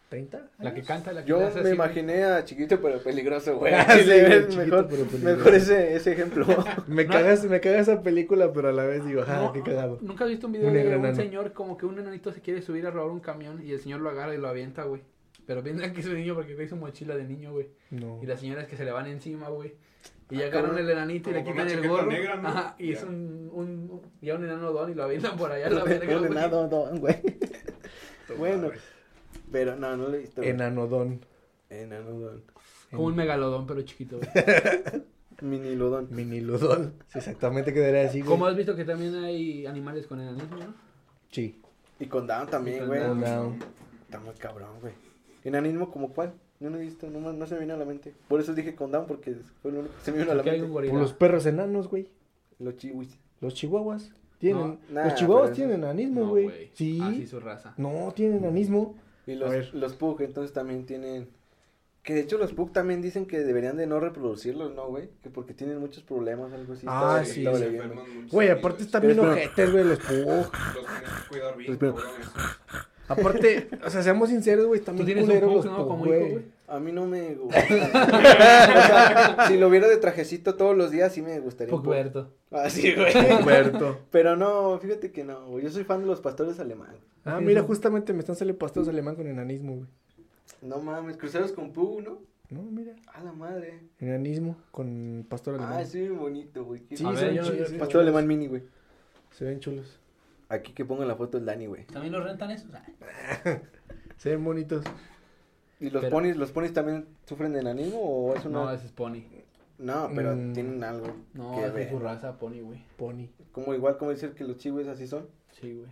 [0.08, 0.50] 30.
[0.58, 0.86] La que años.
[0.88, 1.74] canta, la que Yo me así, güey.
[1.74, 3.72] imaginé a chiquito pero peligroso, güey.
[4.50, 5.18] Sí, mejor, pero peligroso.
[5.36, 6.46] mejor ese, ese ejemplo.
[6.88, 7.10] Me, No.
[7.12, 9.98] cagas, me caga esa película, pero a la vez digo, ah, No, qué cagado.
[10.00, 12.60] ¿Nunca has visto un video Un de un señor como que un enanito se quiere
[12.60, 15.02] subir a robar un camión y el señor lo agarra y lo avienta, güey?
[15.46, 17.68] Pero piensan que es un niño porque trae su mochila de niño, güey.
[17.90, 18.18] No.
[18.20, 19.74] Y las señoras que se le van encima, güey.
[20.30, 22.06] Y Ah, agarran el enanito y le quitan con el gorro.
[22.10, 22.48] negra, ¿no?
[22.48, 23.06] Ajá, y es Ya.
[23.06, 26.18] un, un, ya un enano don y lo avientan por allá a la verga, Un
[26.26, 26.32] güey.
[26.32, 27.16] enano, don, güey.
[28.36, 28.70] Bueno,
[29.50, 30.42] pero no, no lo he visto.
[30.42, 31.24] Enanodón.
[31.70, 32.42] Enano, don.
[32.90, 34.28] Como un megalodón, pero chiquito, güey.
[35.40, 36.08] Mini lodón.
[36.10, 36.94] Minilodón.
[37.08, 38.28] Sí, exactamente quedaría así, güey.
[38.30, 40.74] Como has visto que también hay animales con enanismo, ¿no?
[41.30, 41.62] Sí.
[42.00, 43.00] Y con down también, con güey.
[43.00, 43.20] Down.
[43.20, 43.58] Down.
[44.02, 44.92] Está muy cabrón, güey.
[45.44, 46.34] ¿Enanismo como cuál?
[46.60, 48.14] No lo he visto, no, no se me vino a la mente.
[48.26, 50.40] Por eso dije con down, porque fue lo único que se me vino a la
[50.40, 50.88] Aquí hay un mente.
[50.88, 52.08] Como los perros enanos, güey.
[52.58, 53.16] Los chihuis.
[53.40, 54.10] Los chihuahuas.
[54.38, 54.78] Tienen.
[54.88, 56.70] No, los chihuahuas tienen enanismo, No, güey.
[56.74, 56.98] sí.
[57.02, 57.74] Así su raza.
[57.76, 58.96] No, tienen enanismo.
[59.26, 61.28] Y los, los pug, entonces también tienen...
[62.02, 65.10] Que de hecho los pug también dicen que deberían de no reproducirlos, ¿no, güey?
[65.22, 66.86] Que porque tienen muchos problemas, algo así.
[66.88, 67.44] Ah, sí.
[68.30, 70.16] Güey, aparte están bien ojetes, güey, los pug.
[70.16, 71.78] Los tienes que cuidar bien.
[73.08, 76.44] Aparte, o sea, seamos sinceros, güey, están Tú tienes un güey.
[76.66, 77.58] A mí no me gusta.
[77.64, 81.74] o sea, si lo viera de trajecito todos los días, sí me gustaría.
[81.74, 82.34] Pugberto.
[82.50, 83.14] Ah, sí, güey.
[83.40, 83.98] Humberto.
[84.10, 85.64] Pero no, fíjate que no, güey.
[85.64, 87.00] Yo soy fan de los pastores alemanes.
[87.24, 89.88] Ah, mira, justamente me están saliendo pastores alemán con enanismo, güey.
[90.60, 92.18] No mames, cruceros con pug, ¿no?
[92.50, 92.94] No, mira.
[93.12, 93.80] A la madre.
[94.00, 95.74] Enanismo con pastor alemán.
[95.78, 96.82] Ah, sí, bonito, güey.
[96.94, 98.02] Sí, A se ver, ven yo- Pastor chulos.
[98.02, 98.62] alemán mini, güey.
[99.30, 99.98] Se ven chulos.
[100.48, 101.84] Aquí que ponga la foto del Dani, güey.
[101.86, 102.70] ¿También los rentan esos?
[102.74, 102.84] Ah.
[104.16, 104.84] Se ven bonitos.
[105.80, 108.64] ¿Y los Pero- ponis, los ponis también sufren de enanismo o es una...?
[108.64, 109.22] No, ese es pony.
[109.78, 110.52] No, pero Mm.
[110.54, 111.90] tienen algo No, que es ver.
[111.90, 112.82] su raza, pony, güey.
[112.96, 113.28] Pony.
[113.52, 115.28] Como igual como decir que los chihues así son.
[115.52, 115.90] Sí, güey.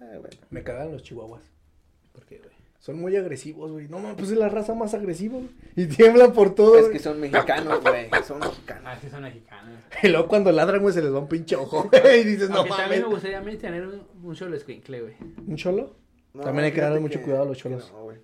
[0.00, 0.36] Ah, bueno.
[0.50, 1.42] Me cagan los chihuahuas.
[2.12, 2.50] ¿Por qué, güey?
[2.84, 3.88] Son muy agresivos, güey.
[3.88, 5.48] No, mames, pues es la raza más agresiva, güey.
[5.74, 6.76] Y tiemblan por todo.
[6.78, 8.10] Es que son mexicanos, güey.
[8.26, 8.82] Son mexicanos.
[8.84, 9.78] Ah, sí son mexicanos.
[10.02, 11.88] Y luego cuando ladran, güey, se les va un pinche ojo.
[11.90, 13.10] güey, y dices, no Aunque también me mames.
[13.14, 15.14] gustaría a mí tener un, un solo esquinkle, güey.
[15.46, 15.94] ¿Un cholo?
[16.34, 17.90] No, También hay que darle mucho cuidado a los cholos.
[17.90, 18.18] no, güey.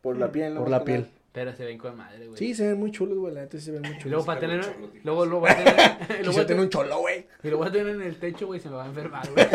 [0.00, 0.60] Por la piel, ¿no?
[0.60, 0.84] Por la nada.
[0.86, 1.06] piel.
[1.32, 2.38] Pero se ven con madre, güey.
[2.38, 3.34] Sí, se ven muy chulos, güey.
[3.34, 4.24] La neta se ven muy Y luego chulos.
[4.24, 4.60] para tener...
[4.62, 4.88] cholo.
[5.04, 6.24] Luego lo voy a tener...
[6.26, 7.26] voy a tener un cholo, güey.
[7.42, 9.46] y lo voy a tener en el techo, güey, se me va a enfermar, güey.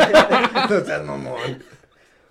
[0.70, 1.58] no seas mamón.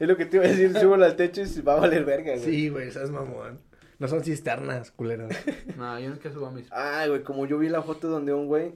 [0.02, 2.04] Es lo que te iba a decir, súbelo al techo y se va a valer
[2.06, 2.44] verga, güey.
[2.44, 3.60] Sí, güey, seas mamón.
[4.00, 5.32] No son cisternas, culeros.
[5.78, 6.66] No, yo nunca subo a mis...
[6.72, 8.74] Ay, güey, como yo vi la foto donde un güey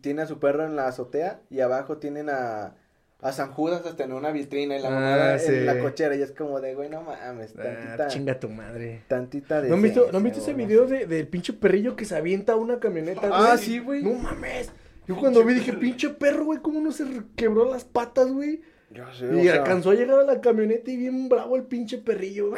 [0.00, 2.74] tiene a su perro en la azotea y abajo tienen a,
[3.20, 5.52] a San Judas hasta en una vitrina y la Ah, sí.
[5.52, 9.02] en la cochera y es como de, güey, no mames, Ah, tantita, chinga tu madre.
[9.06, 12.06] tantita de ¿No han visto, ¿no han visto ese video de, del pinche perrillo que
[12.06, 13.32] se avienta a una camioneta, güey?
[13.34, 14.02] Ah, sí, güey.
[14.02, 14.70] No mames.
[15.06, 17.04] Yo cuando vi dije, pinche perro, güey, ¿cómo no se
[17.36, 18.62] quebró las patas, güey?
[18.90, 21.64] Yo sé, Y o sea, alcanzó a llegar a la camioneta y bien bravo el
[21.64, 22.52] pinche perrillo.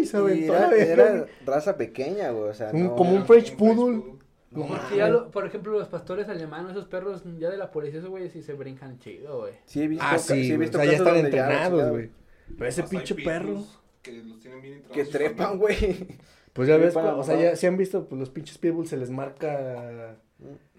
[0.00, 3.54] Y se y aventó era, raza pequeña, güey, o sea, Un- no- como un French
[3.56, 4.02] Poodle.
[4.50, 4.96] No Porque mames.
[4.96, 8.32] ya lo- por ejemplo, los pastores alemanes, esos perros ya de la policía, esos güeyes
[8.32, 9.52] sí se brincan chido, güey.
[9.66, 12.10] Sí he visto, Ah, ca- sí, he visto o sea, ya están entrenados, güey.
[12.56, 13.62] Pero ese pinche perro.
[14.02, 16.18] Que los tienen bien Que trepan, güey.
[16.52, 19.10] Pues ya ves, o sea, ya se han visto, pues los pinches pitbulls se les
[19.10, 20.16] marca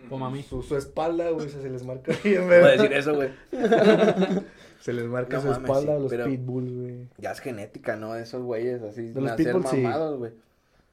[0.10, 0.44] Como a mí.
[0.44, 2.72] su, su espalda, güey, se les marca bien, Voy a ¿verdad?
[2.74, 3.30] decir eso, güey.
[4.80, 7.08] Se les marca No su mames, espalda sí, a los pitbulls, güey.
[7.18, 8.16] Ya es genética, ¿no?
[8.16, 9.78] Esos güeyes así, De los nacer pitbulls, sí.
[9.82, 10.32] mamados, güey.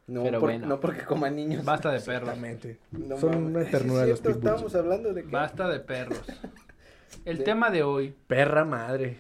[0.07, 0.67] No, Pero por- bueno.
[0.67, 1.65] no porque coman niños.
[1.65, 2.39] Basta de perros.
[2.93, 3.49] No Son mames.
[3.57, 4.39] una Sí, ternura los cierto, pitbulls.
[4.45, 5.31] Estábamos hablando de que...
[5.31, 6.23] Basta de perros.
[7.27, 9.19] El De- tema de hoy Perra madre.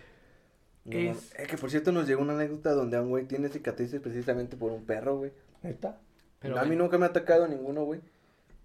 [0.87, 4.57] No, es- que por cierto nos llegó una anécdota donde un güey tiene cicatrices precisamente
[4.57, 5.33] por un perro, güey.
[5.63, 5.99] ¿Neta?
[6.41, 8.01] Pero a mí nunca me ha atacado ninguno, güey.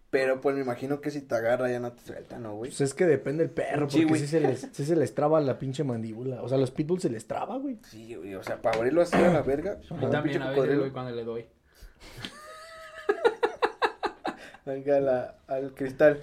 [0.09, 2.71] Pero pues me imagino que si te agarra ya no te suelta, ¿no, güey?
[2.71, 4.21] Pues es que depende del perro, Sí, porque güey.
[4.21, 6.41] sí se, les, sí se les traba la pinche mandíbula.
[6.41, 7.77] O sea, los pitbulls se les traba, güey.
[7.89, 9.73] Sí, güey, o sea, para abrirlo así a la verga.
[9.73, 10.79] A como mí un también pinche a veces, cocodrilo.
[10.79, 11.45] güey, cuando le doy.
[14.65, 16.19] Venga, la- al cristal.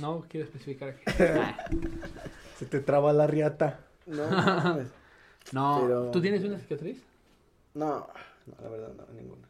[0.00, 0.96] No quiero especificar.
[2.58, 3.80] Se te traba la riata.
[4.06, 4.22] No.
[5.52, 7.02] No, Pero- ¿tú tienes una cicatriz?
[7.74, 8.06] no,
[8.46, 9.48] no, la verdad no, ninguna.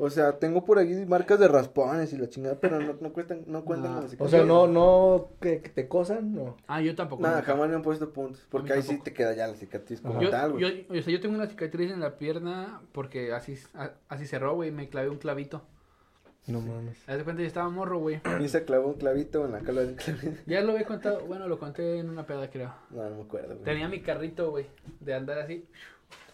[0.00, 3.42] O sea, tengo por ahí marcas de raspones y la chingada, pero no, no cuentan,
[3.48, 4.00] no cuentan No.
[4.00, 6.56] con las O sea, no, no, que, que te cosan, no.
[6.68, 7.20] Ah, yo tampoco.
[7.22, 7.46] Nada, nunca.
[7.52, 10.30] jamás me han puesto puntos, porque ahí sí te queda ya la cicatriz como Yo,
[10.30, 10.86] tal, güey.
[10.86, 14.54] yo, o sea, yo tengo una cicatriz en la pierna porque así, a- así cerró,
[14.54, 15.62] güey, me clavé un clavito.
[16.46, 16.96] No mames.
[17.08, 18.20] Haz de cuenta, yo estaba morro, güey.
[18.40, 20.40] Y se clavó un clavito en la cola de un clavito.
[20.46, 22.72] Ya lo había contado, bueno, lo conté en una peda, creo.
[22.90, 23.64] No, no me acuerdo, güey.
[23.64, 24.66] Tenía mi carrito, güey,
[25.00, 25.66] de andar así.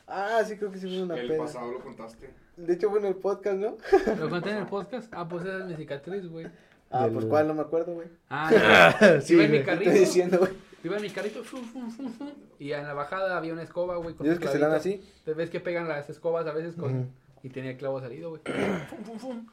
[0.07, 1.39] Ah, sí, creo que sí fue una El peda.
[1.39, 2.29] pasado lo contaste.
[2.57, 3.77] De hecho, fue en el podcast, ¿no?
[4.19, 5.13] Lo conté en el podcast.
[5.15, 6.47] Ah, pues esa es mi cicatriz, güey.
[6.91, 8.09] Ah, Del- pues cuál, no me acuerdo, güey.
[8.31, 8.95] Ah.
[9.23, 9.65] Sí, iba en mi güey.
[9.65, 9.91] ¿Qué carrito.
[9.91, 10.53] estoy diciendo, güey?
[10.85, 11.43] Iba en mi carrito.
[11.43, 14.15] fum, fum, fum, fum, y en la bajada había una escoba, güey.
[14.21, 15.03] ¿Dices que se dan así?
[15.25, 17.11] ¿Te ves que pegan las escobas a veces con...
[17.43, 18.43] Y tenía el clavo salido, güey.
[18.89, 19.47] Fum, fum, fum.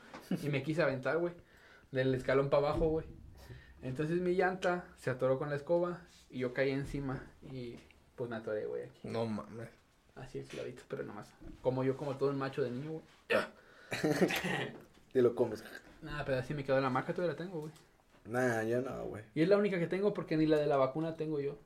[0.44, 1.34] Y me quise aventar, güey.
[1.92, 3.06] Del escalón para abajo, güey.
[3.82, 7.78] Entonces mi llanta se atoró con la escoba y yo caí encima y
[8.16, 9.08] pues me atoré, güey, aquí.
[9.08, 9.70] No mames.
[10.16, 11.28] Así el clavito, pero nomás.
[11.62, 13.04] Como yo, como todo un macho de niño, güey.
[15.14, 15.64] Te lo comes.
[16.02, 17.74] Nada, pero así me quedó la marca, todavía la tengo, güey.
[18.26, 19.24] Nah, yo no, güey.
[19.36, 21.58] Y es la única que tengo porque ni la de la vacuna tengo yo.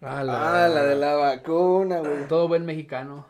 [0.00, 2.28] Ah, Ah, la de la vacuna, güey.
[2.28, 3.26] Todo buen mexicano.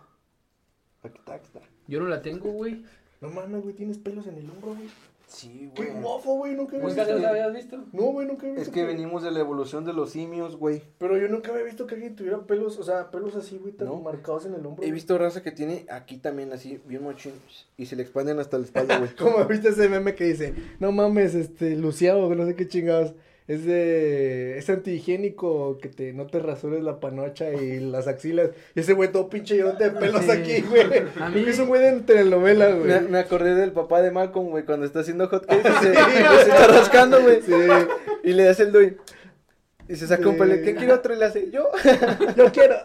[1.02, 1.60] Aquí está, aquí está.
[1.86, 2.84] Yo no la tengo, güey.
[3.20, 4.88] No mames, güey, tienes pelos en el hombro, güey.
[5.30, 6.00] Sí, Qué güey.
[6.02, 7.28] guapo, güey, nunca he ¿Nunca visto.
[7.28, 7.76] habías visto?
[7.92, 8.62] No, güey, nunca he visto.
[8.62, 10.82] Es que venimos de la evolución de los simios, güey.
[10.96, 13.88] Pero yo nunca había visto que alguien tuviera pelos, o sea, pelos así, güey, tan
[13.88, 13.96] No.
[13.96, 14.82] marcados en el hombro.
[14.82, 17.34] He visto raza que tiene aquí también así, bien mochín.
[17.76, 19.14] Y se le expanden hasta la espalda, güey.
[19.16, 23.12] Como viste ese meme que dice, no mames, este, luciado, no sé qué chingados.
[23.48, 28.50] Es de, es antihigiénico que te, no te rasures la panocha y las axilas.
[28.74, 30.30] Y ese güey todo pinche lleno de pelos Sí.
[30.30, 30.84] aquí, güey.
[31.18, 32.86] A mí- es un güey de telenovela, güey.
[32.88, 35.94] Me, me acordé del papá de Malcolm, güey, cuando está haciendo hot cakes y se,
[36.44, 37.40] se está rascando, güey.
[37.40, 37.52] Sí,
[38.22, 38.98] Y le hace el doy.
[39.88, 40.40] Y se saca un Sí.
[40.40, 40.54] pelo.
[40.62, 41.14] ¿Qué quiere otro?
[41.14, 41.70] Y le hace, yo.
[42.36, 42.76] yo quiero.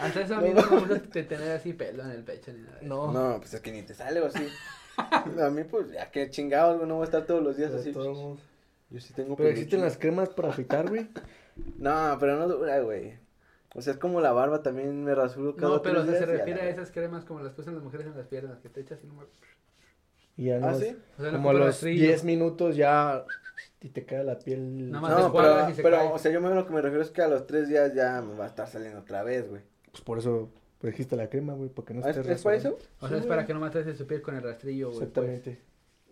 [0.00, 2.78] Hasta eso a mí no me gusta tener así pelo en el pecho ni nada.
[2.82, 4.44] No, No, pues es que ni te sale o así.
[4.96, 7.92] A mí, pues, ya que chingados, güey, no voy a estar todos los días así.
[7.92, 8.40] todos modos.
[8.92, 9.52] Yo sí tengo Pero peluche.
[9.62, 11.08] existen las cremas para afeitar, güey.
[11.78, 13.18] No, pero no dura, güey.
[13.74, 16.60] O sea, es como la barba, también me rasuro cada No, pero tres se refiere
[16.62, 18.80] la a esas cremas como las que usan las mujeres en las piernas, que te
[18.80, 19.22] echas y no me...
[20.36, 20.68] Y ya no.
[20.68, 20.96] ¿Ah, sí?
[21.18, 22.06] O sea, Como a los rastrillo.
[22.06, 23.24] 10 minutos ya.
[23.82, 24.90] Y te queda la piel.
[24.90, 26.08] Nada más No, pero, y se pero cae.
[26.08, 28.22] o sea, yo me lo que me refiero es que a los tres días ya
[28.22, 29.62] me va a estar saliendo otra vez, güey.
[29.90, 32.78] Pues por eso pues, dijiste la crema, güey, porque no ¿Es, estés es para eso?
[33.00, 35.06] O sea, es para que no mates su piel con el rastrillo, güey.
[35.08, 35.58] pues.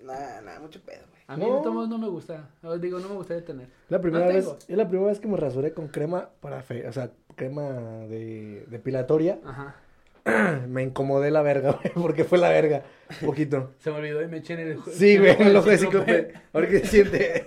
[0.02, 1.22] Nah, nah, mucho pedo, güey.
[1.26, 1.56] A mí No.
[1.56, 2.48] de todos modos no me gusta.
[2.62, 3.68] O digo, no me gustaría tener.
[3.88, 6.86] La primera No vez, es la primera vez que me rasuré con crema para fe,
[6.88, 7.68] o sea, crema
[8.08, 9.38] de depilatoria.
[9.44, 9.76] Ajá.
[10.68, 12.82] Me incomodé la verga, güey, porque fue la verga,
[13.22, 13.70] un poquito.
[13.78, 14.78] Se me olvidó y me eché en el...
[14.92, 16.34] Sí, güey, en el ojo de.
[16.52, 17.44] Ahora que se siente.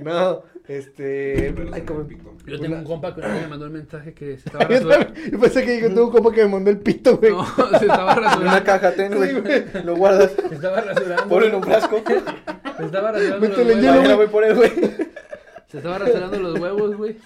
[0.00, 1.54] No, este.
[1.72, 2.34] Ay, como- el pito.
[2.46, 5.14] Yo tengo Una- un compa que me mandó un mensaje que se estaba Yo, rasurando.
[5.30, 7.32] yo pensé que dije, tengo un compa que me mandó el pito, güey.
[7.32, 7.44] No,
[7.78, 8.64] se estaba En una rasurando.
[8.64, 9.30] caja ten, güey.
[9.34, 9.84] Sí, güey.
[9.84, 10.32] Lo guardas.
[10.48, 11.28] Se estaba rasurando.
[11.28, 12.02] Ponlo en un frasco.
[12.78, 14.02] Se estaba rasurando los Métele huevos.
[14.02, 14.70] hielo, voy por él, güey.
[15.68, 17.16] Se estaba rasurando los huevos, güey.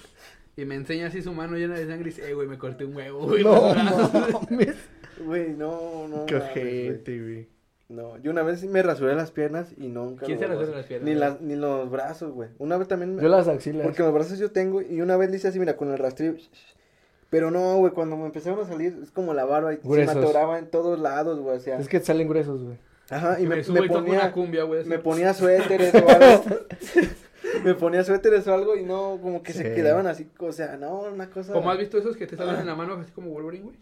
[0.57, 2.85] Y me enseña así su mano llena de sangre y dice, eh, güey, me corté
[2.85, 3.43] un huevo, güey.
[3.45, 3.75] No,
[4.51, 4.75] mames.
[5.25, 6.27] Güey, no, no.
[6.27, 7.49] Qué mames, güey.
[7.93, 10.25] No, yo una vez me rasuré las piernas y nunca.
[10.25, 11.07] ¿Quién se rasura las piernas?
[11.09, 12.49] Ni, las, ni los brazos, güey.
[12.59, 13.17] Una vez también.
[13.17, 13.83] me- Yo las axilas.
[13.85, 16.35] Porque los brazos yo tengo y una vez le hice así, mira, con el rastrillo.
[17.29, 19.89] Pero no, güey, cuando me empezaron a salir, es como la barba y se me
[19.91, 20.17] Gruesos.
[20.17, 21.79] atoraba en todos lados, güey, o sea.
[21.79, 22.77] Es que te salen gruesos, güey.
[23.11, 24.85] Ajá, y Y me, me, me toco una ponía, cumbia, güey.
[24.87, 26.45] me ponía suéteres o algo.
[27.65, 31.01] me ponía suéteres o algo y no, como que se quedaban así, o sea, no,
[31.13, 31.53] una cosa.
[31.53, 33.77] Como has visto esos que te salen en la mano así como Wolverine, güey.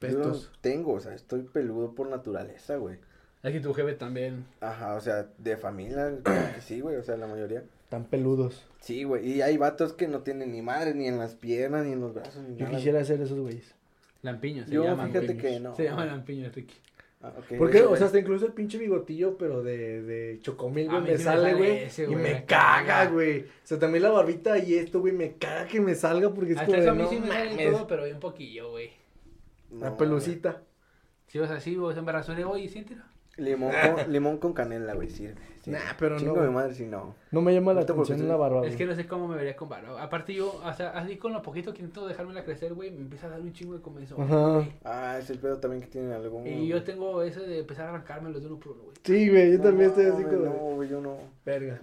[0.00, 2.96] Yo tengo, o sea, estoy peludo por naturaleza, güey.
[3.42, 4.44] Es que tu jefe también.
[4.60, 7.62] Ajá, o sea, de familia, creo que sí, güey, o sea, la mayoría.
[7.88, 8.64] Tan peludos.
[8.80, 11.92] Sí, güey, y hay vatos que no tienen ni madre, ni en las piernas, ni
[11.92, 12.76] en los brazos, ni Yo nada.
[12.76, 13.74] quisiera hacer esos güeyes.
[14.22, 15.38] Lampiños se Yo, llaman, fíjate güey.
[15.38, 15.74] que no.
[15.76, 16.74] Se llaman lampiños, Ricky.
[17.22, 17.78] Ah, ok, ¿Por güey, qué?
[17.78, 21.12] sí, O sea, hasta incluso el pinche bigotillo, pero de, de chocomil, güey, me sí
[21.14, 21.88] me sale, güey.
[22.12, 23.40] Y me caga, güey.
[23.42, 26.58] O sea, también la barbita y esto, güey, me caga que me salga porque es
[26.58, 28.90] Hasta como eso de, a mí no sí me sale todo, pero bien poquillo, güey.
[29.70, 30.62] La No, pelucita.
[31.26, 33.02] Si vas así, vos en rasuré hoy, siéntelo.
[33.36, 35.36] Limón con, limón con canela, güey, sirve.
[35.62, 35.78] sirve.
[35.78, 36.50] Nah, pero no, Chingo de güey.
[36.52, 37.14] madre si no.
[37.30, 39.28] No me llama la No te atención preocupes, la barba, Es que no sé cómo
[39.28, 40.02] me vería con barba.
[40.02, 43.28] Aparte yo, o sea, así con lo poquito que intento dejármela crecer, güey, me empieza
[43.28, 44.20] a dar un chingo de comezón.
[44.22, 44.68] Ajá.
[44.84, 46.46] Ah, es el pedo también que tienen algún...
[46.46, 48.96] Y yo tengo eso de empezar a arrancármelos de uno por uno, güey.
[49.04, 50.36] Sí, güey, yo No, también estoy así como...
[50.44, 51.18] No, güey, yo no.
[51.44, 51.80] Verga.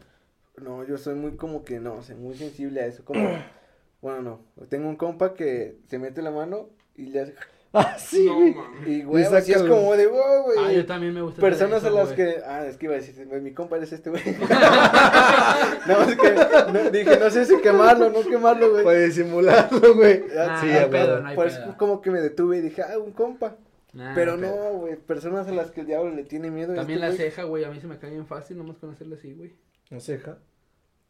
[0.62, 3.06] No, yo soy muy como que no, sé, muy sensible a eso.
[3.06, 3.22] Como,
[4.02, 4.66] bueno, no.
[4.68, 7.34] Tengo un compa que se mete la mano y le hace.
[7.88, 8.54] Ah, sí, no, güey.
[8.54, 8.88] mames.
[8.88, 10.58] Y güey, saca así es como de wow, güey.
[10.60, 11.42] Ah, yo también me gusta.
[11.42, 12.16] Personas a las güey.
[12.16, 12.38] que.
[12.46, 14.24] Ah, es que iba a decir, mi compa eres este, güey.
[15.88, 16.72] no, es que.
[16.74, 18.84] no, dije, no sé si quemarlo, no quemarlo, güey.
[18.86, 20.24] Para disimularlo, güey.
[20.34, 21.78] Nah, sí, no hay a pedo, no hay Por eso pedo.
[21.78, 23.56] como que me detuve y dije, ah, un compa.
[23.94, 26.74] Nah, Pero no güey, personas a las que el diablo le tiene miedo.
[26.76, 28.92] También este la güey- ceja, güey, a mí se me cae bien fácil nomás con
[28.92, 29.54] hacerle así, güey.
[29.90, 30.38] No ceja.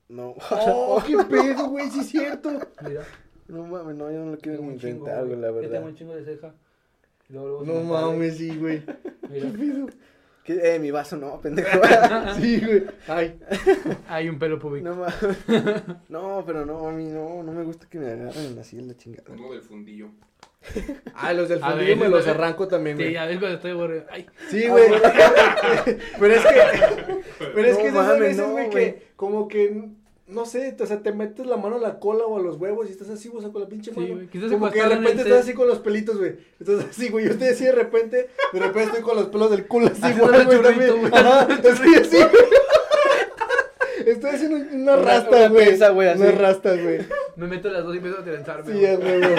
[0.08, 0.36] No.
[0.52, 2.52] Oh, qué pedo, güey, sí es cierto.
[2.88, 3.02] Mira.
[3.48, 5.88] No mames, no, yo no lo quiero chingo, intentar, güey, la Yo tengo verdad.
[5.88, 6.54] un chingo de ceja.
[7.30, 8.84] Luego, luego No mames, sí, güey.
[9.30, 9.52] Mira.
[9.52, 9.88] ¿Qué pedo?
[10.44, 10.76] ¿Qué?
[10.76, 11.70] Eh, mi vaso no, pendejo.
[12.40, 12.84] Sí, güey.
[13.08, 13.40] Ay.
[14.08, 14.88] Hay un pelo público.
[14.90, 15.14] no, ma-
[16.10, 18.96] no, pero no, a mí no, no me gusta que me agarren así en la
[18.96, 19.24] chingada.
[19.34, 20.10] Uno del fundillo.
[21.16, 23.14] Ah, los del A fundillo ver, me los arranco también, Sí, güey.
[23.14, 24.06] ya ves cuando estoy aburrido.
[24.12, 24.84] Ay, Sí, güey.
[26.20, 27.22] pero es que.
[27.54, 28.70] Pero es No que es de esas mames, veces, güey.
[28.70, 29.90] que como que.
[30.28, 32.88] No sé, o sea, te metes la mano a la cola o a los huevos
[32.90, 34.16] y estás así, o sea, con la pinche Sí, mano.
[34.16, 36.36] güey, quizás como que de repente estás así con los pelitos, güey.
[36.60, 37.26] Estás así, güey.
[37.26, 40.28] Yo estoy así de repente, de repente estoy con los pelos del culo así, Haciendo
[40.28, 41.12] güey, güey, churrito, güey.
[41.14, 42.46] Ajá, estoy así, güey.
[44.08, 45.66] Estoy haciendo una rasta, una güey.
[45.66, 46.22] trenza, güey, así.
[46.22, 47.00] Una rasta, güey.
[47.36, 48.74] me meto las dos y empiezo a trenzarme.
[48.74, 49.36] Sí, güey, güey.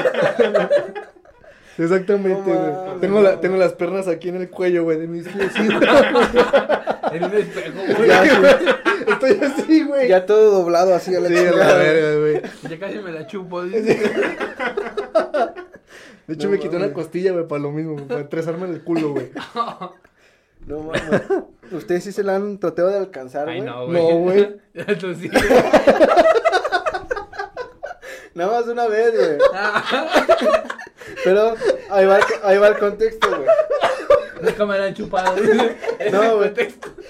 [1.79, 3.01] Exactamente, güey.
[3.01, 5.53] tengo, la, tengo las pernas aquí en el cuello, güey, de mis pies.
[5.53, 5.63] Sí,
[7.13, 8.09] En un espejo, güey.
[8.09, 8.31] Ya, sí,
[9.07, 10.09] Estoy así, güey.
[10.09, 12.79] ya todo doblado así a la Sí, a la verga, güey.
[12.79, 13.63] casi me la chupo.
[13.63, 13.81] De
[16.29, 19.11] hecho, No me quité una costilla, güey, para lo mismo, para tresarme en el culo,
[19.11, 19.31] güey.
[20.67, 21.23] No mames.
[21.71, 23.59] Ustedes sí se la han tratado de alcanzar, güey.
[23.59, 24.03] Ay, no, güey.
[24.03, 24.57] No, güey.
[25.21, 25.31] Sí.
[28.35, 29.39] Nada más una vez, güey.
[31.25, 31.55] Pero
[31.91, 33.47] ahí va, el, ahí va el contexto, güey.
[34.47, 35.37] Nunca me la han chupado.
[36.13, 36.53] No, güey.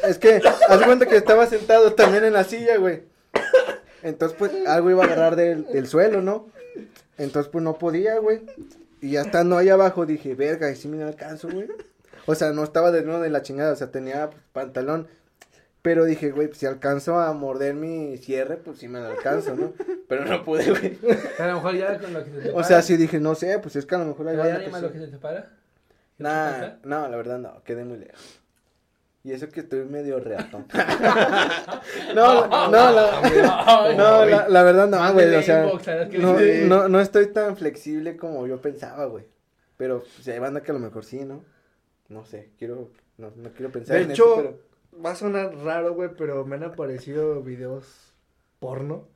[0.05, 3.03] Es que, haz de cuenta que estaba sentado también en la silla, güey.
[4.03, 6.49] Entonces, pues, algo iba a agarrar del, del suelo, ¿no?
[7.19, 8.43] Entonces, pues, no podía, güey.
[9.01, 11.69] Y ya estando ahí abajo, dije, verga, y si me alcanzo, güey.
[12.27, 15.07] O sea, no estaba desnudo de la chingada, o sea, tenía pues, pantalón.
[15.83, 19.55] Pero dije, güey, pues, si alcanzo a morder mi cierre, pues, sí me lo alcanzo,
[19.55, 19.73] ¿no?
[20.09, 20.99] Pero no pude, güey.
[21.39, 23.59] A lo mejor ya con lo que se te O sea, sí dije, no sé,
[23.61, 25.19] pues, es que a lo mejor ahí ¿Hay va alguien más lo que se te
[25.19, 25.51] para?
[26.17, 28.41] ¿Qué te Nah, no, la verdad no, quedé muy lejos.
[29.23, 30.67] Y eso que estoy medio reatón.
[32.15, 33.21] no, no, la,
[33.67, 35.67] Ay, no, la, la verdad no, güey, o sea,
[36.13, 39.25] no, no, no estoy tan flexible como yo pensaba, güey.
[39.77, 41.45] Pero, pues, hay banda que a lo mejor sí, ¿no?
[42.09, 44.37] No sé, quiero, no, no quiero pensar De en hecho, eso,
[44.93, 45.03] pero...
[45.05, 48.15] va a sonar raro, güey, pero me han aparecido videos
[48.61, 49.09] porno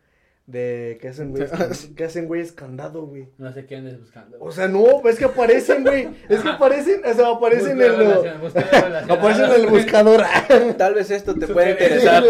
[0.46, 1.50] de que hacen güeyes,
[1.96, 3.28] que hacen güeyes candado, güey.
[3.38, 4.36] No sé qué andes buscando.
[4.40, 6.08] O sea, no, es que aparecen, güey.
[6.28, 9.18] Es que aparecen, o sea, aparecen Busca en lo, busca relación.
[9.18, 10.22] aparecen en el buscador.
[10.78, 12.24] Tal vez esto te puede interesar.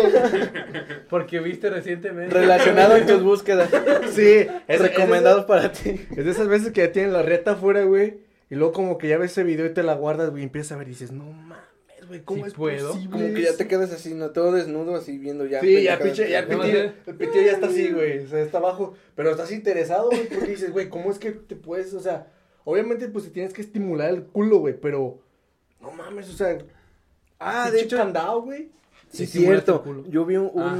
[1.08, 2.34] Porque viste recientemente.
[2.34, 3.70] Relacionado en tus búsquedas.
[4.12, 5.90] Sí, es Recomendados para ti.
[5.90, 8.18] Es de, es de esas veces que ya tienen la reta afuera, güey.
[8.50, 10.72] Y luego como que ya ves ese video y te la guardas, güey, y empiezas
[10.72, 11.56] a ver y dices, no mames,
[12.10, 12.88] güey, ¿cómo Sí es puedo.
[12.92, 14.30] posible Como que ya eso?" te quedas así, ¿no?
[14.30, 15.60] Todo desnudo, así viendo ya.
[15.60, 18.58] Sí, ya pinche, ya el pitillo, el pitillo ya está así, güey, o sea, está
[18.58, 22.26] abajo, pero estás interesado, güey, porque dices, güey, ¿cómo es que te puedes, o sea,
[22.64, 25.18] obviamente, pues, te tienes que estimular el culo, güey, pero,
[25.80, 26.58] no mames, o sea,
[27.38, 28.68] Ah, de hecho, candado, güey,
[29.08, 30.04] Sí, Sí, simulas cierto.
[30.08, 30.72] Yo vi un, Ah.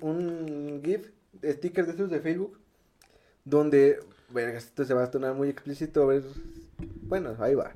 [0.00, 1.08] un, GIF,
[1.44, 2.58] sticker de esos de Facebook,
[3.44, 6.22] donde, verga, esto se va a tornar muy explícito, a ver,
[7.02, 7.74] bueno, ahí va.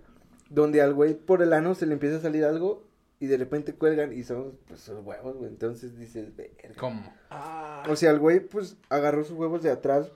[0.49, 2.83] Donde al güey por el ano se le empieza a salir algo
[3.21, 5.51] y de repente cuelgan y son, pues, sus huevos, güey.
[5.51, 6.71] Entonces dices, verga.
[6.79, 7.03] ¿Cómo?
[7.31, 10.11] ah, O sea, el güey, pues, agarró sus huevos de atrás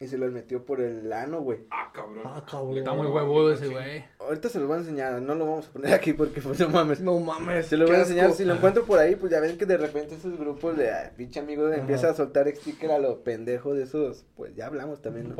[0.00, 1.60] y se los metió por el ano, güey.
[1.70, 2.22] Ah, cabrón.
[2.24, 4.04] ah, cabrón, Está muy huevudo ese güey.
[4.18, 6.68] Ahorita se los voy a enseñar, no lo vamos a poner aquí porque, pues, no
[6.70, 7.00] mames.
[7.00, 8.38] no mames, Se lo voy a enseñar, asco.
[8.38, 11.10] si lo encuentro por ahí, pues ya ven que de repente esos grupos de ay,
[11.16, 11.76] pinche amigo Ajá.
[11.76, 15.36] empieza a soltar sticker a lo pendejo de esos, pues ya hablamos también, ¿no?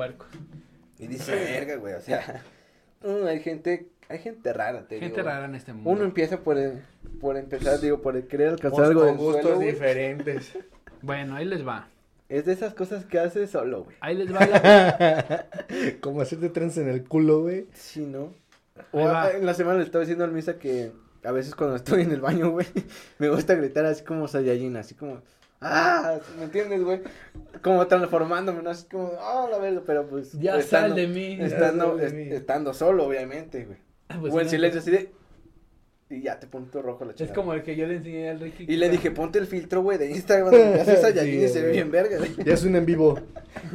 [0.99, 2.43] Y dice, verga, güey, o sea,
[3.03, 5.29] mm, hay gente, hay gente rara, te Gente digo.
[5.29, 5.91] rara en este mundo.
[5.91, 6.83] Uno empieza por, el-
[7.21, 10.59] por empezar, digo, por el querer alcanzar algo con del gustos suelo, diferentes.
[11.03, 11.89] Bueno, ahí les va.
[12.29, 13.97] Es de esas cosas que hace solo, güey.
[14.01, 15.47] Ahí les va la...
[16.01, 17.67] Como hacerte trans en el culo, güey.
[17.73, 18.33] Sí, ¿no?
[18.93, 20.91] O, ah, en la semana le estaba diciendo al Misa que
[21.25, 22.67] a veces cuando estoy en el baño, güey,
[23.19, 25.21] me gusta gritar así como Saiyajin, así como,
[25.61, 26.19] ¡ah!
[26.39, 27.01] ¿Me entiendes, güey?
[27.63, 28.71] Como transformándome, ¿no?
[28.71, 29.83] Así como, ¡ah, la verga!
[29.87, 30.33] Pero pues.
[30.33, 31.39] Ya estando- sal de mí.
[31.41, 32.37] Estando, Ya sal de est- mí.
[32.37, 33.79] estando solo, obviamente, güey.
[34.21, 35.13] Pues o en silencio, así de.
[36.09, 37.35] Y ya te pones todo rojo la Es chingada.
[37.35, 38.65] como el que yo le enseñé al Ricky.
[38.69, 42.19] Y le dije, ponte el filtro, güey, de Instagram haces y se ve bien verga,
[42.19, 42.37] güey.
[42.45, 43.19] Ya es un en vivo.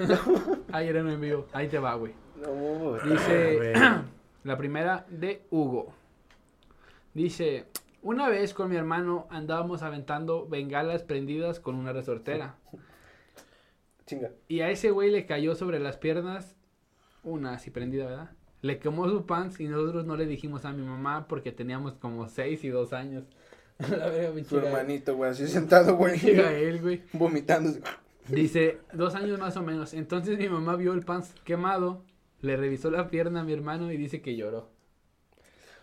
[0.72, 1.48] Ahí era en vivo.
[1.52, 2.14] Ahí te va, güey.
[2.42, 3.10] No, güey.
[3.10, 3.74] Dice
[4.44, 5.94] la primera de Hugo.
[7.14, 7.66] Dice,
[8.02, 12.56] una vez con mi hermano andábamos aventando bengalas prendidas con una resortera.
[14.06, 14.32] Chinga.
[14.48, 16.56] Y a ese güey le cayó sobre las piernas
[17.24, 18.32] una así prendida, ¿verdad?
[18.62, 22.28] Le quemó su pants y nosotros no le dijimos a mi mamá porque teníamos como
[22.28, 23.24] 6 y 2 años.
[23.80, 24.12] La
[24.44, 26.20] Su hermanito, güey, así sentado, güey.
[26.36, 27.02] Gael, güey.
[27.14, 27.72] Vomitando.
[28.28, 29.94] Dice, dos años más o menos.
[29.94, 32.04] Entonces mi mamá vio el pants quemado,
[32.42, 34.70] le revisó la pierna a mi hermano y dice que lloró.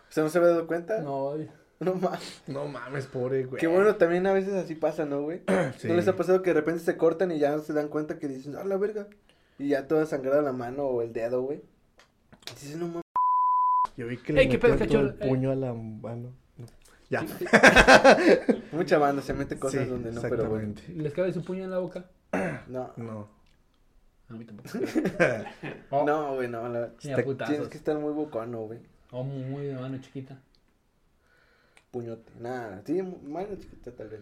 [0.08, 1.00] O sea, ¿no se había dado cuenta?
[1.00, 1.34] No,
[1.80, 2.42] No mames.
[2.46, 3.60] No mames, pobre, güey.
[3.60, 5.42] Qué bueno, también a veces así pasa, ¿no, güey?
[5.78, 5.88] Sí.
[5.88, 8.28] ¿No les ha pasado que de repente se cortan y ya se dan cuenta que
[8.28, 9.08] dicen, ah, la verga?
[9.58, 11.62] Y ya toda sangrada la mano o el dedo, güey.
[12.54, 13.02] Dices, no mames.
[13.96, 15.28] Yo vi que le Ey, pedo, metieron todo el cachorro.
[15.30, 16.32] puño a la mano.
[17.10, 17.24] Ya.
[18.72, 20.74] Mucha banda se mete cosas Sí, donde no, pero bueno.
[20.88, 22.04] ¿Les cabe su puño en la boca?
[22.68, 23.28] No, No.
[24.28, 24.68] A mí tampoco.
[26.04, 26.68] no, güey, no.
[26.68, 26.90] La...
[27.00, 27.46] Está-.
[27.46, 28.80] Tienes que estar muy bocano, güey.
[29.10, 30.38] O muy, muy de mano chiquita.
[31.90, 32.30] Puñote.
[32.38, 34.20] Nada, sí, mano chiquita tal vez.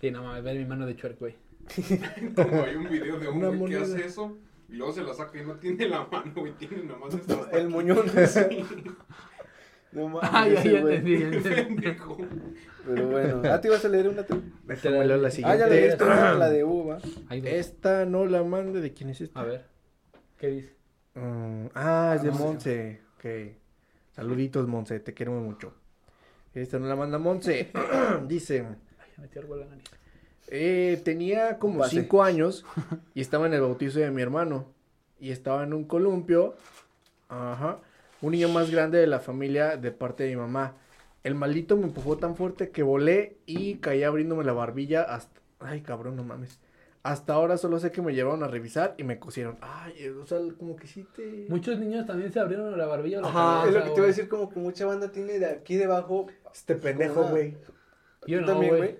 [0.00, 1.34] Sí, no mames, ver mi mano de chuerco, güey.
[2.36, 4.36] Como hay un video de un güey que hace eso
[4.68, 6.52] y luego se la saca y no tiene la mano, güey.
[6.54, 7.66] Tiene nomás esta El aquí.
[7.72, 8.04] muñón.
[8.26, 8.64] Sí,
[9.92, 10.30] No mames.
[10.32, 11.86] Ah, ya, ya entendí, ya entendí.
[12.84, 13.42] Pero bueno.
[13.44, 14.42] Ah, te ibas a leer una tú.
[14.64, 15.58] Déjame leer la Ah, siguiente.
[15.58, 16.34] ya la leíste, ¿no?
[16.38, 16.98] la de uva.
[17.30, 18.80] Esta no la mande.
[18.80, 19.40] ¿De quién es esta?
[19.40, 19.64] A ver.
[20.36, 20.74] ¿Qué dice?
[21.14, 22.32] Mm, ah, es de Ah.
[22.32, 23.00] Monse.
[23.16, 23.24] Ok.
[24.16, 24.98] Saluditos, Monse.
[25.00, 25.74] Te queremos mucho.
[26.54, 27.70] Esta no la manda Monse.
[28.26, 28.60] Dice.
[28.98, 29.84] Ay, me metí algo en la nariz.
[30.48, 32.00] Eh, tenía como Pase.
[32.00, 32.64] cinco años
[33.14, 34.66] y estaba en el bautizo de mi hermano.
[35.20, 36.54] Y estaba en un columpio.
[37.28, 37.78] Ajá.
[38.20, 40.76] Un niño más grande de la familia de parte de mi mamá.
[41.22, 45.40] El maldito me empujó tan fuerte que volé y caí abriéndome la barbilla hasta...
[45.60, 46.60] Ay, cabrón, no mames.
[47.02, 49.58] Hasta ahora solo sé que me llevaron a revisar y me cosieron.
[49.60, 51.46] Ay, o sea, como que sí te...
[51.48, 54.04] Muchos niños también se abrieron la barbilla o la Ajá, es lo que te iba
[54.04, 56.26] a decir, como que mucha banda tiene de aquí debajo.
[56.52, 57.56] Este pendejo, güey.
[58.26, 58.98] Yo ¿Tú no, también, güey.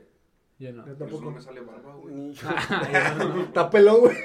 [0.64, 0.86] Yo no.
[0.86, 1.30] Yo tampoco.
[1.30, 2.14] me sale barba, güey.
[2.14, 2.48] Ni yo.
[3.46, 4.16] Está pelón, güey.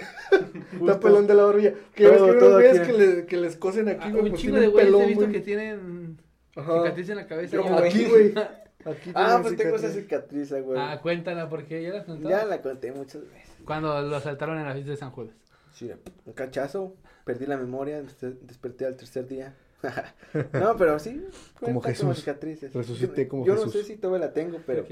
[0.73, 1.73] Está pelón de la barbilla.
[1.93, 2.80] Que ves que todo aquí.
[2.80, 4.23] que, le- que les cosen aquí, Ah, güey.
[4.23, 6.17] un pues chingo de güeyes he visto que tienen
[6.56, 7.56] cicatriz en la cabeza.
[7.58, 8.34] Yo en- aquí, güey.
[8.86, 10.54] Aquí Ah, pues tengo esa cicatriz.
[10.63, 10.80] güey.
[10.80, 12.30] Ah, cuéntala porque ya la contó.
[12.30, 13.49] ya la conté muchas veces.
[13.65, 15.36] Cuando lo asaltaron en la fiesta de San Judas.
[15.73, 15.91] Sí,
[16.25, 19.54] un cachazo, perdí la memoria, des- desperté al tercer día.
[20.54, 21.25] no, pero sí.
[21.60, 22.19] Como Jesús.
[22.19, 22.73] cicatrices.
[22.73, 23.65] Resucité como Yo Jesús.
[23.75, 24.86] no sé si todavía la tengo, pero.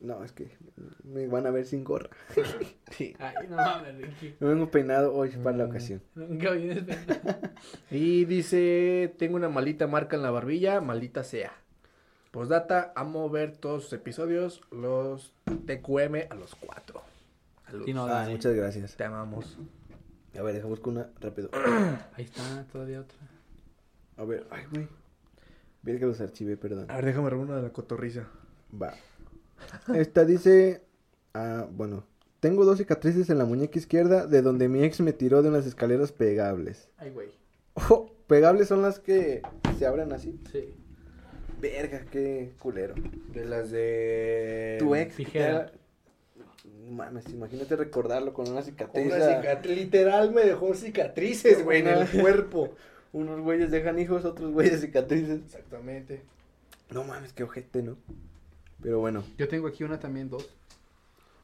[0.00, 0.50] No, es que
[1.04, 2.10] me van a ver sin gorra.
[2.90, 3.14] Sí.
[3.18, 4.36] Ay, no mames, Ricky.
[4.38, 5.70] Me vengo peinado hoy para la Mm.
[5.70, 6.02] ocasión.
[6.14, 7.38] Nunca vienes peinado.
[7.90, 11.52] Y dice, tengo una maldita marca en la barbilla, maldita sea.
[12.30, 15.32] Postdata, amo ver todos sus episodios, los
[15.66, 17.02] TQM a los cuatro.
[17.66, 17.86] Saludos.
[17.86, 18.96] Sí, no, Ah, muchas gracias.
[18.96, 19.56] Te amamos.
[20.36, 21.48] A ver, deja buscar una rápido.
[22.14, 23.16] Ahí está, todavía otra.
[24.16, 24.88] A ver, ay, güey.
[25.82, 26.90] Bien que los archivé, perdón.
[26.90, 28.26] A ver, déjame ver una de la cotorriza.
[28.80, 28.94] Va.
[29.94, 30.82] Esta dice.
[31.34, 32.04] Ah, bueno.
[32.40, 35.64] Tengo dos cicatrices en la muñeca izquierda de donde mi ex me tiró de unas
[35.64, 36.90] escaleras pegables.
[36.98, 37.30] Ay, güey.
[37.72, 39.40] Ojo, pegables son las que
[39.78, 40.38] se abren así.
[40.52, 40.74] Sí.
[41.58, 42.94] Verga, qué culero.
[43.32, 44.76] De las de...
[44.78, 45.16] Tu ex.
[45.16, 45.72] Tijera.
[46.90, 49.06] Mames, imagínate recordarlo con una cicatriz.
[49.06, 52.74] Una cicatriz, literal me dejó cicatrices, güey, en el cuerpo.
[53.12, 55.40] Unos güeyes dejan hijos, otros güeyes cicatrices.
[55.40, 56.22] Exactamente.
[56.90, 57.96] No mames, qué ojete, ¿no?
[58.84, 59.24] Pero bueno.
[59.36, 60.48] Yo tengo aquí una también, dos.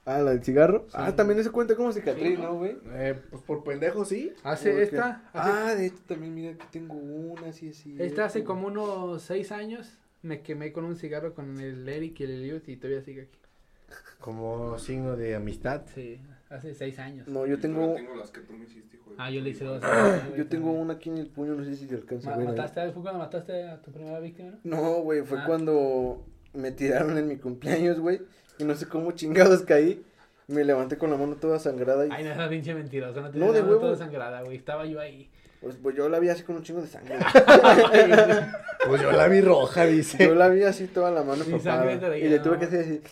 [0.04, 0.84] Ah, la del cigarro.
[0.88, 0.94] Sí.
[0.94, 2.44] Ah, también eso cuenta como cicatriz, Sí, ¿no?
[2.52, 2.76] ¿no, güey?
[2.92, 4.32] Eh, pues por pendejo, sí.
[4.44, 5.22] Hace Porque- esta.
[5.32, 7.96] Hace, Ah, de hecho también mira que tengo una, sí, sí.
[7.98, 9.98] esta hace como unos seis años.
[10.22, 13.38] Me quemé con un cigarro con el Eric y el Eliud y todavía sigue aquí.
[14.20, 15.82] Como signo de amistad.
[15.94, 17.26] Sí, hace seis años.
[17.26, 17.94] No, yo tengo...
[17.94, 19.82] tengo las que tú me hiciste, hijo de Ah, yo le hice dos.
[20.36, 22.48] Yo tengo una aquí en el puño, no sé si se alcanza Ma- a ver.
[22.48, 24.58] ¿Mataste, ¿Fue cuando mataste a tu primera víctima?
[24.64, 24.76] no?
[24.76, 25.44] No, güey, fue Ah.
[25.46, 28.20] cuando me tiraron en mi cumpleaños, güey.
[28.58, 30.04] Y no sé cómo chingados caí.
[30.48, 33.20] Me levanté con la mano toda sangrada y Ay, no, esa pinche mentirosa.
[33.20, 33.78] No, te No, de huevo.
[33.80, 34.56] toda sangrada, güey.
[34.56, 35.30] Estaba yo ahí.
[35.60, 37.16] pues, pues yo la vi así con un chingo de sangre.
[38.86, 40.24] Pues yo la vi roja, dice.
[40.26, 42.58] yo la vi así toda la mano Y le tuve ¿no?
[42.58, 43.02] que hacer así.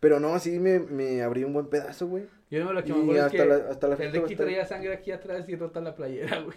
[0.00, 2.24] Pero no, sí me, me abrí un buen pedazo, güey.
[2.50, 4.18] Yo no lo que Y me acuerdo es hasta que la- hasta la el Ricky
[4.18, 6.56] bastante- traía sangre aquí atrás y rota la playera, güey.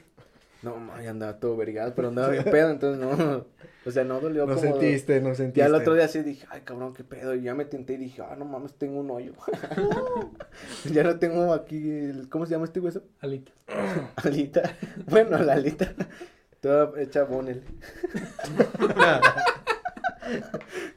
[0.66, 3.46] No, ma, ya andaba todo vergado, pero andaba bien pedo, entonces no.
[3.86, 4.62] O sea, no dolió No como...
[4.68, 5.60] sentiste, no sentiste.
[5.60, 7.36] Ya el otro día sí dije, ay cabrón, qué pedo.
[7.36, 9.34] Y ya me tenté y dije, ah, no mames, tengo un hoyo.
[10.92, 13.04] ya no tengo aquí, el- ¿cómo se llama este hueso?
[13.22, 13.52] Alita.
[14.16, 14.76] Alita.
[15.08, 15.94] Bueno, la alita.
[16.62, 17.62] Toda hecha bonel.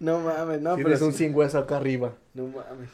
[0.01, 0.87] no mames, no, pero.
[0.87, 2.15] Tienes un sin hueso acá arriba.
[2.35, 2.91] No mames.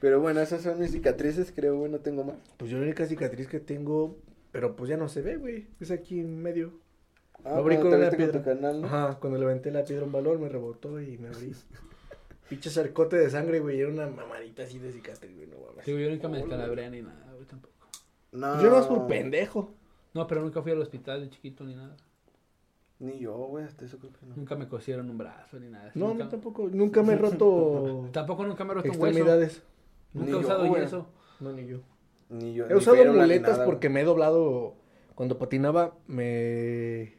[0.00, 2.36] pero bueno, esas son mis cicatrices, creo, güey, no tengo más.
[2.56, 4.16] Pues yo la única cicatriz que tengo,
[4.52, 5.66] pero pues ya no se ve, güey.
[5.80, 6.72] Es aquí en medio.
[7.44, 8.38] Ah, Me abrí con una con piedra.
[8.38, 8.86] tu canal, ¿no?
[8.86, 11.52] Ajá, cuando levanté la piedra un balón me rebotó y me abrí.
[12.48, 13.80] Pinche cercote de sangre, güey.
[13.80, 15.46] Era una mamadita así de cicatriz, güey.
[15.46, 15.84] No mames.
[15.84, 17.74] Sí, güey, yo nunca me descalabré ni nada, güey, tampoco.
[18.32, 18.60] No.
[18.62, 19.72] Yo no es por pendejo.
[20.14, 21.96] No, pero nunca fui al hospital de chiquito ni nada.
[22.98, 24.34] Ni yo, güey, hasta eso creo que no.
[24.36, 25.90] Nunca me cosieron un brazo ni nada.
[25.94, 26.24] No, nunca...
[26.24, 26.68] no, tampoco.
[26.68, 29.24] Nunca me he roto Tampoco nunca me he roto un hueso.
[29.24, 29.46] Nunca
[30.12, 30.82] Ni he yo, usado güey.
[30.82, 31.06] yeso.
[31.38, 31.78] No, ni yo.
[32.30, 32.66] Ni yo.
[32.66, 34.74] He ni usado muletas nada, porque me he doblado.
[35.14, 37.12] Cuando patinaba, me.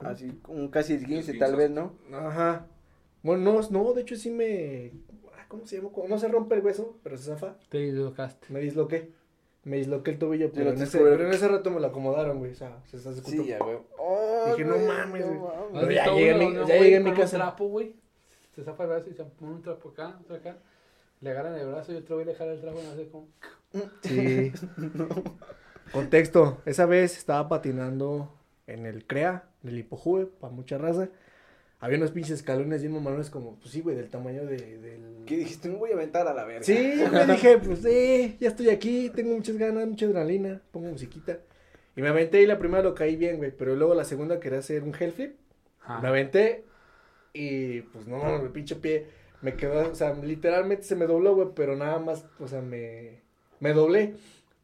[0.00, 1.92] Así, un casi 15 15, tal vez, ¿no?
[2.12, 2.66] Ajá.
[3.22, 4.92] Bueno, no, no, de hecho sí me.
[5.38, 5.90] ah, ¿Cómo se llama?
[6.08, 7.56] No se rompe el hueso, pero se zafa.
[7.68, 8.48] Te dislocaste.
[8.50, 9.12] Me disloqué.
[9.64, 11.16] me disloqué el tobillo, pero, en ese, que ver.
[11.16, 13.78] pero en ese rato me lo acomodaron, güey, o sea, se está Sí, ya, güey.
[14.50, 15.38] Dije, no mames, güey.
[15.38, 17.36] ¿Has Pero ya llegué uno, mi- no, ya güey, llegué a mi un casa.
[17.38, 17.94] trapo, güey.
[18.54, 20.58] Se zapa el brazo y se pone un trapo acá, otro acá.
[21.24, 23.28] Le agarran el brazo y otro güey le jala el trapo y no sé cómo.
[24.02, 24.52] Sí.
[25.90, 28.30] Contexto, esa vez estaba patinando
[28.66, 31.08] en el CREA, en el Hipojube, para mucha raza.
[31.80, 35.24] Había unos pinches escalones bien mamalones como, pues sí, güey, del tamaño de, del...
[35.24, 35.70] ¿Qué dijiste?
[35.70, 36.62] Me voy a aventar a la verga.
[36.62, 41.38] Sí, me dije, pues eh, ya estoy aquí, tengo muchas ganas, mucha adrenalina, pongo musiquita.
[41.96, 44.58] Y me aventé y la primera lo caí bien, güey, pero luego la segunda quería
[44.58, 45.36] hacer un hell flip.
[45.80, 46.02] Ajá.
[46.02, 46.64] Me aventé
[47.32, 51.48] y pues no, el pinche pie me quedó, o sea, literalmente se me dobló, güey,
[51.54, 53.20] pero nada más, o sea, me,
[53.60, 54.14] me doblé.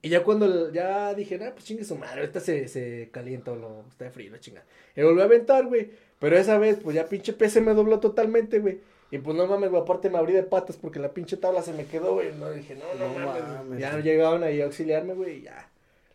[0.02, 3.56] Y ya cuando ya dije, nah, pues chingue su madre, ahorita se, se calienta o
[3.56, 4.64] lo, está de frío, la chingada.
[4.96, 8.58] Y volví a aventar, güey, pero esa vez, pues ya pinche se me dobló totalmente,
[8.58, 8.80] güey.
[9.10, 11.74] Y pues no mames, güey, aparte me abrí de patas porque la pinche tabla se
[11.74, 12.32] me quedó, güey.
[12.38, 13.42] No dije, no, no, No mames.
[13.42, 13.78] mames.
[13.78, 15.68] Ya llegaron ahí a auxiliarme, güey, y ya.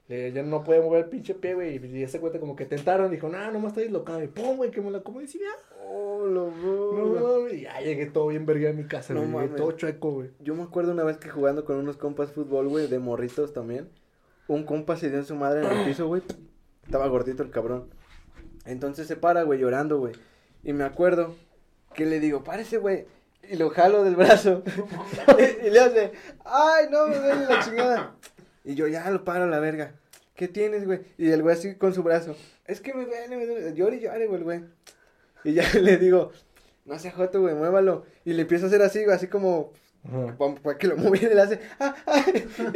[0.07, 1.75] Le- ya no podía mover el pinche pie, güey.
[1.83, 3.09] Y ya se cuenta como que tentaron.
[3.11, 4.21] Dijo, no, nomás está dislocado.
[4.23, 5.39] Y pum, güey, que me la como y ya.
[5.87, 7.05] Oh, lo No
[7.39, 7.53] mames.
[7.53, 9.49] Y ya llegué todo bien verga a mi casa, No güey.
[9.49, 10.29] Todo chueco, güey.
[10.39, 13.89] Yo me acuerdo una vez que jugando con unos compas fútbol, güey, de morritos también.
[14.47, 16.21] Un compa se dio en su madre en el piso, güey.
[16.83, 17.89] Estaba gordito el cabrón.
[18.65, 20.13] Entonces se para, güey, llorando, güey.
[20.63, 21.35] Y me acuerdo
[21.95, 23.05] que le digo, párese, güey.
[23.49, 24.63] Y lo jalo del brazo.
[25.37, 26.11] y, y le hace,
[26.43, 28.15] ay, no, me duele la chingada.
[28.65, 29.93] Y yo ya lo paro a la verga.
[30.35, 31.01] ¿Qué tienes, güey?
[31.17, 32.35] Y el güey así con su brazo.
[32.65, 33.73] Es que me duele, me duele.
[33.73, 34.63] Llore y llore, güey, el güey.
[35.45, 36.31] Y ya le digo,
[36.83, 38.05] no se joto, güey, muévalo.
[38.25, 39.71] Y le empiezo a hacer así, güey, así como
[40.61, 42.25] para que lo moviera y le hace, ah, ah,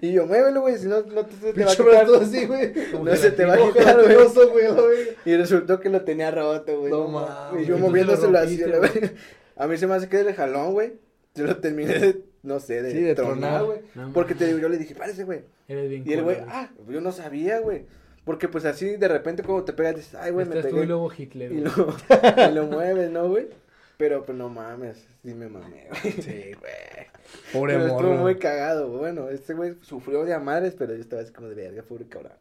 [0.00, 2.06] y, y yo, muévelo, güey, si no, no te, te va a quitar.
[2.06, 2.72] brazo así, güey.
[3.02, 4.16] No se te va a quitar, güey.
[4.50, 5.08] güey.
[5.24, 6.90] Y resultó que lo tenía roto, güey.
[6.90, 7.30] No mames.
[7.30, 7.62] mames.
[7.62, 9.14] Y yo moviéndoselo lo así, rompiste,
[9.56, 10.94] a mí se me hace que de jalón, güey.
[11.34, 13.80] Yo lo terminé de, no sé, de, Sí, de tronar, güey.
[13.94, 15.42] No Porque te yo le dije, párese, güey.
[15.68, 17.84] Eres bien Y el güey, ah, yo no sabía, güey.
[18.24, 20.84] Porque pues así de repente cuando te pegas dices, ay, güey, me Estás tú pegué.
[20.84, 21.52] y luego Hitler.
[21.52, 21.72] Y güey.
[21.76, 21.94] lo,
[22.50, 23.48] y lo mueves, ¿no, güey?
[23.96, 26.12] Pero pues no mames, sí me mamé, güey.
[26.14, 27.06] Sí, güey.
[27.52, 28.22] Pobre Pero estuvo morro.
[28.22, 28.98] muy cagado, güey.
[29.00, 32.32] Bueno, este güey sufrió de amares, pero yo estaba así como de verga, pobre cabrón.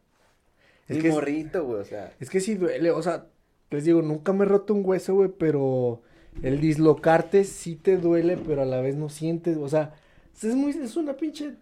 [0.88, 2.14] Es Es que es- morrito, güey, o sea.
[2.20, 3.26] Es que sí duele, o sea,
[3.72, 6.02] les digo, nunca me he roto un hueso, güey, pero
[6.44, 9.94] el dislocarte sí te duele, pero a la vez no sientes, o sea,
[10.42, 11.56] es muy, es una pinche,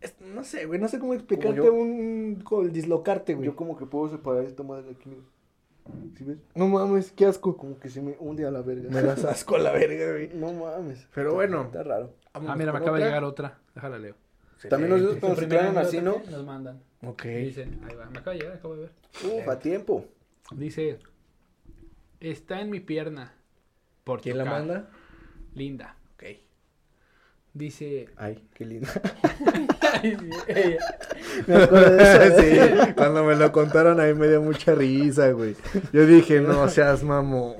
[0.00, 1.72] es- no sé, güey, no sé cómo explicarte yo.
[1.72, 3.46] un, con el dislocarte, güey.
[3.46, 5.10] Yo como que puedo separar esta madre de aquí.
[6.16, 6.36] ¿Sí ves?
[6.54, 7.56] No mames, qué asco.
[7.56, 8.90] Como que se me hunde a la verga.
[8.90, 10.28] Me das asco a la verga, güey.
[10.34, 11.06] No mames.
[11.14, 11.62] Pero bueno.
[11.62, 12.12] Está raro.
[12.34, 13.58] Ah, mira, me acaba de llegar otra.
[13.74, 14.14] Déjala, leo.
[14.68, 16.20] También los se Primera traen así, ¿no?
[16.30, 16.82] Nos mandan.
[17.02, 17.22] Ok.
[17.24, 18.90] Dice, ahí va, me acaba de llegar, acabo de ver.
[19.24, 20.04] Uf, a tiempo.
[20.54, 20.98] Dice,
[22.20, 23.32] está en mi pierna.
[24.08, 24.88] Por ¿Quién la manda?
[25.54, 25.94] Linda.
[26.14, 26.24] Ok.
[27.52, 28.88] Dice, Ay, qué lindo.
[30.48, 30.78] ella,
[31.46, 32.40] me acuerdo de eso.
[32.86, 35.56] sí, cuando me lo contaron a mí me dio mucha risa, güey.
[35.92, 37.56] Yo dije, no seas mamón.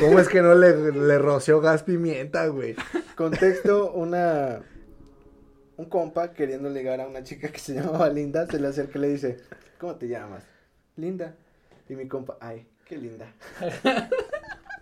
[0.00, 2.74] ¿Cómo es que no le, le roció gas pimienta, güey?
[3.14, 4.60] Contexto, una...
[5.76, 9.02] Un compa queriendo ligar a una chica que se llamaba Linda, se le acerca y
[9.02, 9.36] le dice,
[9.78, 10.42] ¿cómo te llamas?
[10.96, 11.36] Linda.
[11.88, 13.32] Y mi compa, ay, qué linda.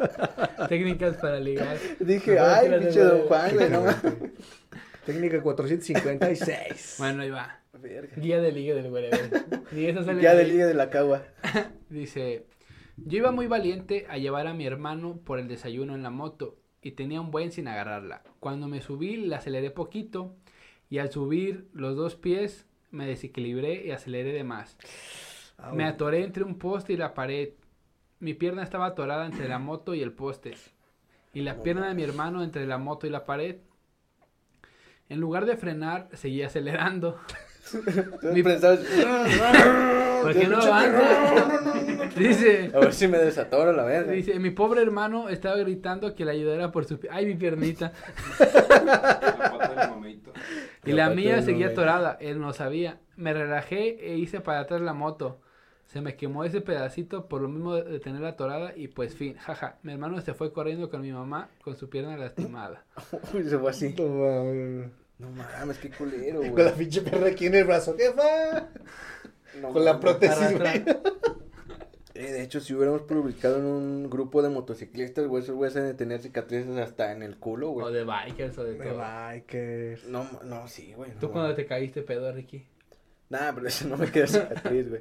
[0.68, 1.76] técnicas para ligar.
[2.00, 3.84] Dije, ay, pinche Don Juan, güey, no.
[5.06, 6.96] Técnica 456.
[6.98, 7.58] Bueno, ahí va.
[7.72, 8.14] Verga.
[8.16, 9.30] Guía de ligue del wherever.
[9.72, 10.36] Ahí.
[10.36, 11.24] de liga de la cagua.
[11.88, 12.46] Dice,
[12.96, 16.56] yo iba muy valiente a llevar a mi hermano por el desayuno en la moto
[16.82, 18.22] y tenía un buen sin agarrarla.
[18.38, 20.36] Cuando me subí la aceleré poquito
[20.90, 24.76] y al subir los dos pies me desequilibré y aceleré de más.
[25.72, 27.50] Me atoré entre un poste y la pared.
[28.22, 30.54] Mi pierna estaba atorada entre la moto y el poste.
[31.34, 33.56] Y la pierna de mi hermano entre la moto y la pared.
[35.08, 37.18] En lugar de frenar, seguía acelerando.
[38.32, 38.78] Mi- Pensabas,
[40.22, 42.10] ¿Por qué no avanza?
[42.16, 44.12] Dice, A ver si me desatoro la verga.
[44.12, 47.00] dice, mi pobre hermano estaba gritando que la ayudara por su...
[47.10, 47.92] Ay, mi piernita.
[50.84, 52.18] Y La la mía seguía atorada.
[52.20, 53.00] Él no sabía.
[53.16, 55.40] Me relajé e hice para atrás la moto.
[55.92, 59.34] Se me quemó ese pedacito por lo mismo de de tenerla atorada y pues fin,
[59.36, 59.78] jaja.
[59.82, 62.84] Mi hermano se fue corriendo con mi mamá con su pierna lastimada.
[63.34, 63.94] Uy, se fue así.
[63.98, 64.90] No mames.
[65.18, 66.74] No mames, qué culero, Con la güey.
[66.78, 67.94] pinche perra aquí en el brazo.
[67.94, 68.68] ¿Qué fa?
[69.60, 70.84] No Con la prótesis, güey.
[72.14, 75.84] Eh, de hecho, si hubiéramos publicado en un grupo de motociclistas, güey, esos güeyes han
[75.84, 77.94] de tener cicatrices hasta en el culo, O güey.
[77.94, 79.00] de bikers o de todo.
[79.02, 79.96] Ay, que...
[80.08, 81.12] No, no, sí, güey.
[81.18, 82.66] ¿Tú no, cuando te caíste pedo, Ricky?
[83.30, 85.00] Nah, pero eso no me queda cicatriz, güey.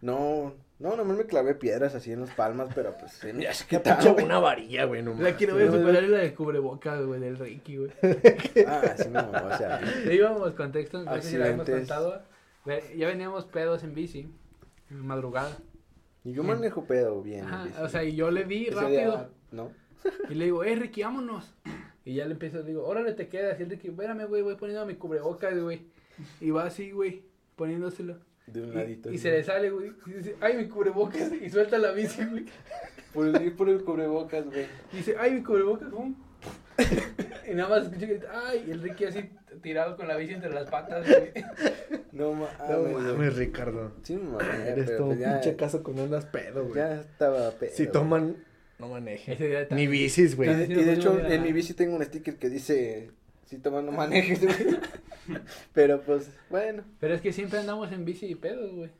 [0.00, 3.66] No, no, nomás me clavé piedras así en las palmas, pero pues sí, ya se
[3.66, 4.24] quitaron, pinche güey.
[4.24, 7.20] una varilla, güey, no La que no voy a superar es la del cubrebocas, güey,
[7.20, 7.90] del Ricky, güey.
[8.66, 9.80] Ah, sí, no, o sea.
[10.04, 11.88] Le íbamos contexto, no sé si la hemos Accidentes.
[11.88, 12.22] contado.
[12.96, 14.28] Ya veníamos pedos en bici,
[14.90, 15.56] en madrugada.
[16.24, 17.44] Y yo manejo pedo bien.
[17.44, 17.76] Ajá, bici.
[17.80, 18.88] o sea, y yo le vi Ese rápido.
[19.12, 19.72] día, ¿No?
[20.28, 21.54] Y le digo, eh, Ricky, vámonos.
[22.04, 23.58] Y ya le empiezo, digo, órale, te quedas.
[23.58, 25.86] Y el Ricky, espérame, güey, voy poniendo mi cubrebocas, güey.
[26.40, 27.22] Y va así, güey,
[27.56, 28.16] poniéndoselo.
[28.52, 29.12] De un Y, ladito.
[29.12, 29.92] y se le sale, güey.
[30.06, 31.30] Y dice, ay, mi cubrebocas.
[31.40, 32.44] Y suelta la bici, güey.
[33.12, 34.66] Por el, ir por el cubrebocas, güey.
[34.92, 36.14] Y dice, ay, mi cubrebocas, pum.
[37.50, 39.30] y nada más escuché que, ay, y el Ricky así
[39.62, 41.32] tirado con la bici entre las patas, güey.
[42.12, 42.48] No mames.
[42.68, 42.94] No güey.
[42.94, 43.92] mames, Ricardo.
[44.02, 46.76] Sí, me mamé, Eres todo pues pinche caso con unas pedo, güey.
[46.76, 47.72] ya estaba pedo.
[47.74, 48.36] Si toman,
[48.78, 50.50] no día Ni bicis, Y güey.
[50.50, 53.10] y no de hecho, en mi bici tengo un sticker que dice,
[53.48, 54.78] si tomas no manejes, güey.
[55.74, 56.82] Pero pues, bueno.
[57.00, 58.90] Pero es que siempre andamos en bici y pedos, güey.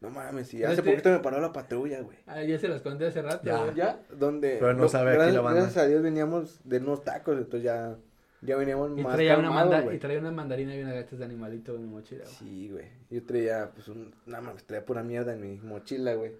[0.00, 0.62] No mames, sí.
[0.62, 2.18] Hace este- poquito me paró la patrulla, güey.
[2.26, 3.62] Ah, ya se las conté hace rato, Ya.
[3.62, 3.74] güey.
[3.74, 4.00] ¿Ya?
[4.16, 4.58] ¿Dónde?
[4.60, 5.60] Pero no sabe aquí gracias, la banda.
[5.62, 7.96] Gracias a Dios veníamos de unos tacos, entonces ya,
[8.42, 9.96] ya veníamos Y más traía, una calmados, manda- güey.
[9.96, 12.36] y traía una mandarina y unas galletas de animalito en mi mochila, güey.
[12.36, 12.86] Sí, güey.
[13.10, 16.32] Yo traía, pues, un, nada más, traía pura mierda en mi mochila, güey.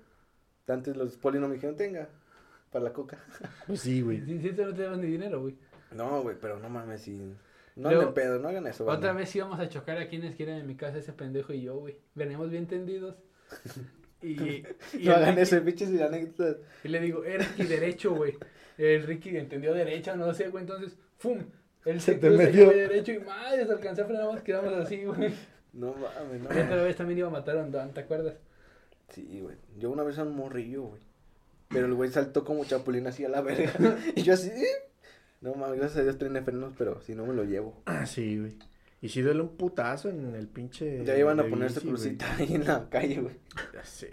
[0.69, 2.09] Antes los polis no me dijeron, tenga,
[2.71, 3.19] para la coca.
[3.67, 4.21] Pues sí, güey.
[4.27, 5.57] Sí, sí, no te daban ni dinero, güey.
[5.95, 7.35] No, güey, pero no mames, sí.
[7.77, 9.13] No Luego, anden pedo, no hagan eso, Otra banda.
[9.15, 11.97] vez íbamos a chocar a quienes quieren en mi casa, ese pendejo y yo, güey.
[12.15, 13.17] Veníamos bien tendidos.
[14.23, 14.65] Y,
[14.95, 16.57] y, No hagan eso, pinches y anécdotas.
[16.83, 18.33] y le digo, eh, Ricky, derecho, güey.
[18.79, 20.63] El Ricky entendió derecha, no sé, güey.
[20.63, 21.41] Entonces, ¡fum!
[21.85, 22.71] Él Se se, te metió.
[22.71, 25.35] derecho y madre, se alcanzó a frenar quedamos así, güey.
[25.75, 28.37] No mames, no Y otra vez también iba a matar a un Don, ¿te acuerdas?
[29.11, 29.57] Sí, güey.
[29.77, 31.03] Yo una vez a un morrillo, güey.
[31.69, 33.73] Pero el güey saltó como chapulín así a la verga.
[34.17, 34.67] y yo así, ¿eh?
[35.45, 37.75] No mames, gracias a Dios traen frenos, pero si no me lo llevo.
[37.87, 38.55] Ah, sí, güey.
[39.03, 41.05] Y si duele un putazo en el pinche.
[41.05, 42.17] Ya iban a de poner su bici, güey.
[42.17, 43.35] crucita ahí en la calle, güey.
[43.75, 44.13] Ya sé.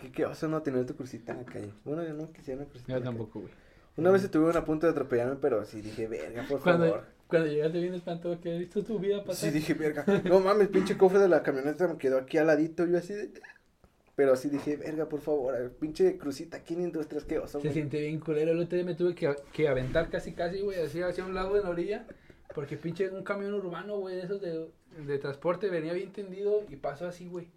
[0.00, 1.70] ¿Qué, qué oso no tener tu crucita en la calle?
[1.84, 2.92] Bueno, yo no quisiera una crucita.
[2.92, 3.18] en Yo la calle.
[3.18, 3.52] tampoco, güey.
[3.98, 7.04] Una vez estuvieron a punto de atropellarme, pero sí dije, verga, por Cuando, favor.
[7.28, 9.50] cuando llegaste bien espantado, que visto tu vida pasar.
[9.50, 10.06] Sí dije, verga.
[10.24, 12.86] No mames, pinche cofre de la camioneta me quedó aquí al ladito.
[12.86, 13.30] Yo así de.
[14.14, 17.68] Pero así dije, verga, por favor, ver, pinche crucita aquí en Industrias, qué oso, Se
[17.68, 17.72] güey.
[17.72, 18.52] siente bien culero.
[18.52, 21.54] El otro día me tuve que, que aventar casi, casi, güey, así hacia un lado
[21.54, 22.06] de la orilla.
[22.54, 24.68] Porque pinche un camión urbano, güey, de esos de,
[25.06, 27.48] de transporte venía bien tendido y pasó así, güey.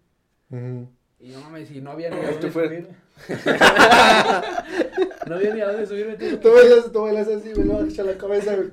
[1.18, 2.88] Y no mames, y no había ni a dónde fue- subirme.
[5.26, 6.14] no había ni a dónde subirme.
[6.38, 8.70] Tú bailas, tú bailas así, güey, no, echa la cabeza, güey.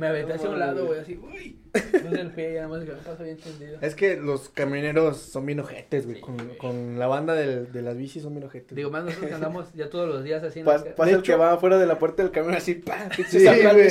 [0.00, 0.98] Me aventé hacia un lado, güey.
[1.00, 1.60] así, uy.
[1.92, 3.78] El pie y nada más que me pasó bien tendido.
[3.80, 6.16] Es que los camioneros son bien ojetes, güey.
[6.16, 6.56] Sí, con, güey.
[6.58, 8.74] con la banda del- de las bicis son bien ojetes.
[8.74, 11.16] Digo, más nosotros que andamos ya todos los días así en Pas- la pasa De
[11.16, 13.72] el que hecho- va afuera de la puerta del camión así, pa, pinche Sí, zapla
[13.74, 13.88] güey.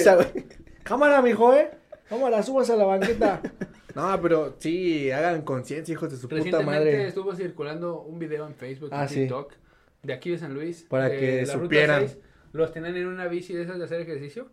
[0.84, 1.70] Cámara, mijo, eh.
[2.10, 3.42] Cámara, subas a la banqueta.
[3.96, 7.08] no, pero sí, hagan conciencia, hijos de su puta Recientemente madre.
[7.08, 9.16] estuvo circulando un video en Facebook Ah, y sí.
[9.22, 9.54] TikTok
[10.02, 10.86] de aquí de San Luis.
[10.90, 12.00] Para de que la Ruta supieran.
[12.08, 12.18] 6.
[12.52, 14.50] Los tenían en una bici de esas de hacer ejercicio.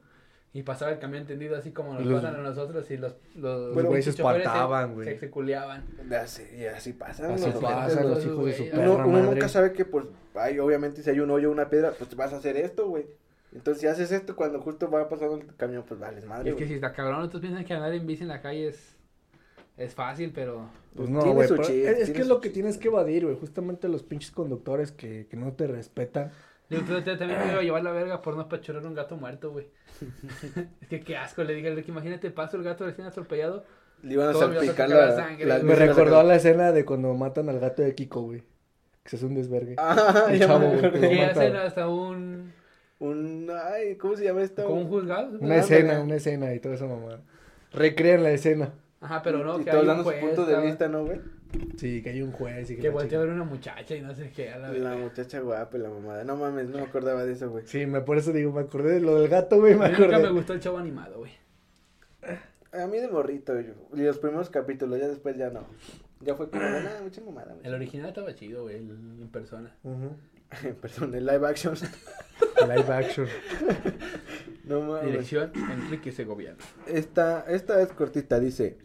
[0.56, 2.90] Y pasaba el camión tendido así como nos los- pasan a nosotros.
[2.90, 5.06] Y los, los, Los güeyes se espantaban, güey.
[5.08, 5.84] Se, se culiaban.
[6.18, 7.34] Así, y así pasa.
[7.34, 8.34] Así los pasa, ojetes, los güey.
[8.34, 9.30] hijos de su perra Uno, uno madre.
[9.34, 12.32] nunca sabe que, pues, ay, obviamente si hay un hoyo o una piedra, pues vas
[12.32, 13.06] a hacer esto, güey.
[13.52, 16.54] Entonces, si haces esto cuando justo va pasando el camión, pues vales madre, Y es
[16.56, 16.68] que güey.
[16.68, 18.96] si está cabrón, otros piensan que andar en bici en la calle es,
[19.76, 20.68] es fácil, pero...
[20.94, 21.48] Pues no, Tiene güey.
[21.48, 22.54] su pero chiste, Es, es que es lo que chiste.
[22.62, 23.36] tienes que evadir, güey.
[23.38, 26.32] Justamente los pinches conductores que, que no te respetan.
[26.68, 29.16] Yo creo que también me iba a llevar la verga por no apachurrar un gato
[29.16, 29.68] muerto, güey.
[30.80, 33.64] es que qué asco, le dije al Ricky, imagínate, paso el gato recién atropellado.
[34.02, 35.62] Le iban a Todo salpicar la, la sangre.
[35.62, 38.42] Me recordó la escena de cuando matan al gato de Kiko, güey.
[39.02, 39.76] Que se hace un desvergue.
[39.78, 42.52] Ah, El ya chavo, me güey, Que hacen hasta un...
[42.98, 44.64] Un, ay, ¿cómo se llama esto?
[44.64, 45.38] como un juzgado.
[45.38, 47.20] Una escena, una escena y toda esa mamada.
[47.72, 48.72] Recrean la escena.
[49.00, 51.20] Ajá, pero no, y que todos hay un dando su punto de vista, ¿no, güey?
[51.76, 54.14] Sí, que hay un juez y que, Que volteó a ver una muchacha y no
[54.14, 56.24] sé qué, a la muchacha guapa y la mamada.
[56.24, 57.66] No mames, no me acordaba de eso, güey.
[57.66, 59.94] Sí, me, por eso digo, me acordé de lo del gato, güey, me A mí
[59.98, 60.22] nunca acordé.
[60.28, 61.32] me gustó el chavo animado, güey.
[62.72, 63.72] A mí de morrito, yo.
[63.94, 65.66] Y los primeros capítulos, ya después ya no.
[66.20, 67.74] Ya fue como, nada, mucha mamada, El güey.
[67.74, 69.74] original estaba chido, güey, el- en persona.
[69.82, 70.16] Ujú.
[70.80, 71.74] Perdón, el live action.
[72.60, 73.26] Live action.
[74.64, 75.06] no mames.
[75.06, 76.58] Dirección, Enrique Segoviano.
[76.86, 78.78] Esta, esta es cortita, dice.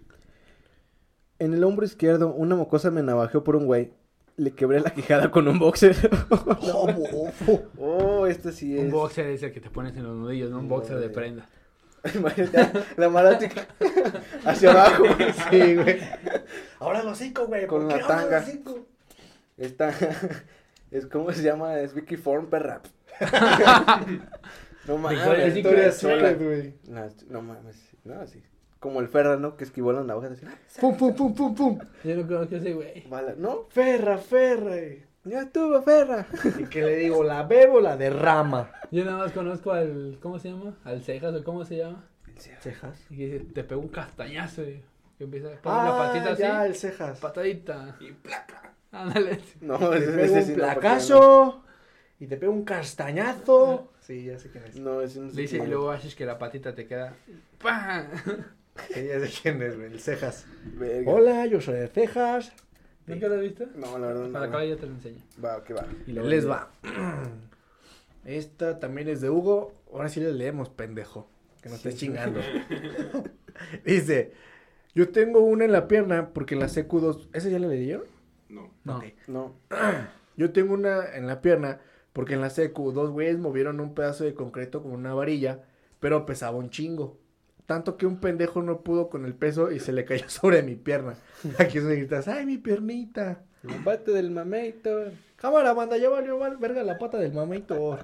[1.42, 3.92] En el hombro izquierdo, una mocosa me navajeó por un güey.
[4.38, 5.96] Le quebré la quijada con un boxer.
[6.30, 7.64] Oh, bofo.
[7.80, 8.84] oh, este sí es.
[8.84, 11.50] Un boxer es el que te pones en los nudillos, no un boxer de prenda.
[12.14, 13.68] Imagínate, la marática
[14.46, 15.34] hacia abajo, güey.
[15.50, 16.00] Sí, güey.
[16.78, 17.66] Ahora los cinco, güey.
[17.66, 18.40] Con ¿por qué la ahora tanga.
[18.42, 18.86] los cinco?
[19.58, 19.92] Esta
[20.92, 22.84] es como se llama, es Vicky Form, perra.
[24.88, 26.76] no mames, güey.
[26.88, 28.44] No, no mames, no, sí.
[28.82, 29.56] Como el Ferra, ¿no?
[29.56, 30.32] Que esquivó las navajas.
[30.34, 31.80] Así, "Ah, Pum, pum, pum, pum, pum.
[32.04, 33.08] Yo no conozco ese güey.
[33.08, 33.36] bala".
[33.38, 34.76] No, Ferra, ferra.
[34.78, 36.26] y- ya estuvo Ferra.
[36.60, 38.70] Y que le digo, la bebo, la derrama.
[38.92, 40.74] Yo nada más conozco al, ¿cómo se llama?
[40.84, 42.04] Al Cejas o cómo se llama.
[42.60, 43.00] Cejas.
[43.12, 44.82] Y que dice, te pegó un castañazo y
[45.20, 46.42] que empieza a poner la patita así.
[46.42, 47.20] ya, el cejas.
[47.20, 47.96] Patadita.
[48.00, 48.74] Y placa.
[48.92, 49.40] Ándale.
[49.62, 51.64] No, ese, ese un sí no, placazo.
[52.20, 53.92] Y te pego un castañazo.
[54.00, 54.76] Sí, ya sé quién es.
[54.80, 55.70] No, ese no sé Le dice, y es.
[55.70, 57.14] luego haces que la patita te queda.
[57.62, 58.08] ¡Pah!
[58.94, 59.92] Sí, ya sé quién es, güey.
[59.92, 60.46] El cejas.
[60.74, 61.12] Verga.
[61.12, 62.54] Hola, yo soy el cejas.
[63.08, 63.66] ¿Nunca lo has visto?
[63.76, 64.34] No, la verdad no.
[64.34, 65.22] Para acá ya te lo enseño.
[65.44, 65.86] Va, que va.
[66.08, 66.72] Y les va.
[68.26, 69.74] Esta también es de Hugo.
[69.92, 71.28] Ahora sí le leemos, pendejo.
[71.62, 72.40] Que no estés chingando.
[73.86, 74.34] Dice,
[74.96, 77.30] yo tengo una en la pierna porque en la CQ2...
[77.34, 78.06] ¿Ese ya la leyeron?
[78.50, 78.72] No.
[78.84, 79.02] No.
[79.28, 79.56] No.
[80.38, 81.80] Yo tengo una en la pierna
[82.14, 85.64] porque en la secu dos güeyes movieron un pedazo de concreto con una varilla,
[86.00, 87.18] pero pesaba un chingo.
[87.72, 90.76] Tanto que un pendejo no pudo con el peso y se le cayó sobre mi
[90.76, 91.14] pierna.
[91.58, 93.44] Aquí se gritas, ¡ay, mi piernita!
[93.64, 95.06] El bate del mameito.
[95.38, 97.98] Cámara, banda, ya valió val- verga la pata del mamito.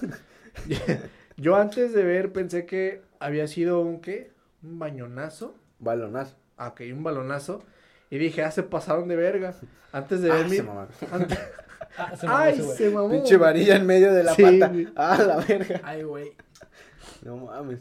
[1.36, 4.32] Yo antes de ver pensé que había sido un qué?
[4.64, 5.54] Un bañonazo.
[5.78, 6.34] Balonazo.
[6.56, 7.62] Ah, ok, un balonazo.
[8.10, 9.54] Y dije, ah, se pasaron de verga.
[9.92, 10.56] Antes de ver Ah, mi...
[10.56, 10.90] se mamaron.
[11.12, 11.38] antes-
[11.96, 13.10] Ah, se mamó ¡Ay, se mamó!
[13.10, 14.68] Pinche varilla en medio de la Sí, pata.
[14.72, 14.88] güey.
[14.96, 15.80] Ah, la verga.
[15.84, 16.32] Ay, güey.
[17.22, 17.78] No mames.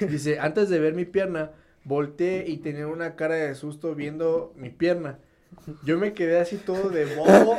[0.00, 1.52] Dice, antes de ver mi pierna,
[1.84, 5.18] volteé y tenía una cara de susto viendo mi pierna.
[5.84, 7.58] Yo me quedé así todo de bobo.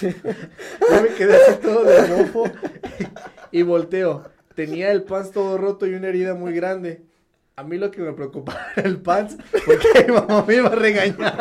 [0.00, 2.50] Yo me quedé así todo de bobo.
[3.50, 4.24] Y volteo.
[4.54, 7.02] Tenía el pants todo roto y una herida muy grande.
[7.56, 10.74] A mí lo que me preocupaba era el pants, porque mi mamá me iba a
[10.74, 11.34] regañar.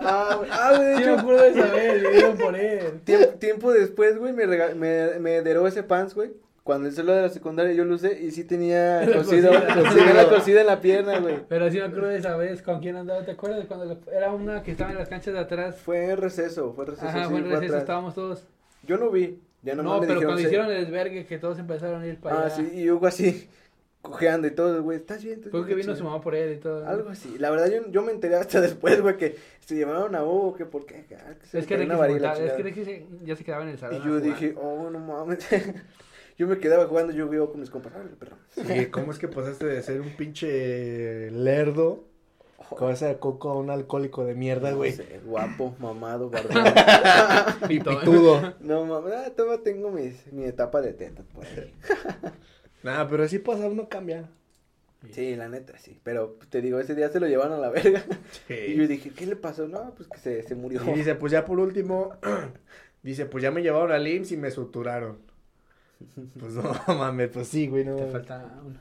[0.00, 0.50] Ah, güey.
[0.52, 3.00] Ah, de Sí me hecho, acuerdo de esa vez, le dieron por él.
[3.04, 6.32] tiempo, tiempo después, güey, me, rega- me, me deró ese pants, güey.
[6.64, 9.94] Cuando el celo de la secundaria yo lo usé y sí tenía La cosido, cosida.
[9.94, 11.40] tenía la cosida en la pierna, güey.
[11.48, 13.24] Pero sí me acuerdo de esa vez, ¿con quién andaba?
[13.24, 13.64] ¿Te acuerdas?
[13.66, 15.76] Cuando le- era una que estaba en las canchas de atrás.
[15.80, 17.08] Fue en receso, fue receso.
[17.08, 17.80] Ajá, sí, fue en receso, atrás.
[17.82, 18.44] estábamos todos.
[18.84, 20.44] Yo no vi, ya No, me pero dijeron, cuando sí.
[20.46, 22.54] hicieron el desvergue que todos empezaron a ir para Ah, allá.
[22.56, 23.48] sí, y Hugo así,
[24.02, 25.38] cojeando y todo, güey, ¿estás bien?
[25.38, 25.98] ¿Estás Fue que vino Sí.
[25.98, 26.86] su mamá por él y todo.
[26.86, 27.36] Algo así.
[27.38, 30.64] La verdad, yo, yo me enteré hasta después, güey, que se llevaron a Hugo, que
[30.66, 31.06] por qué.
[31.16, 34.00] Ah, se Es que Ricky, se es que Ricky ya se quedaba en el salón.
[34.00, 35.38] Y yo dije, oh, no mames.
[36.36, 37.92] Yo me quedaba jugando, yo vivo con mis compas.
[38.18, 38.36] Perro.
[38.50, 42.12] Sí, ¿cómo es que pasaste de ser un pinche lerdo
[42.74, 44.92] cabeza de coco a un alcohólico de mierda, güey?
[44.92, 46.72] No sé, guapo, mamado, barbado.
[47.68, 48.54] Y pitudo.
[48.60, 51.72] no mames, ah, todavía tengo mis, mi etapa de teta por ahí.
[52.82, 54.28] Nah, pero así pasa, uno cambia.
[55.12, 56.00] Sí, la neta, sí.
[56.02, 58.02] Pero te digo, ese día se lo llevaron a la verga.
[58.48, 59.68] Y yo dije, ¿qué le pasó?
[59.68, 60.80] No, pues que se, se murió.
[60.88, 62.16] Y dice, pues ya por último,
[63.04, 65.18] dice, pues ya me llevaron al IMSS y me suturaron.
[66.38, 67.96] Pues no mames, pues sí, güey, no.
[67.96, 68.80] Te falta una.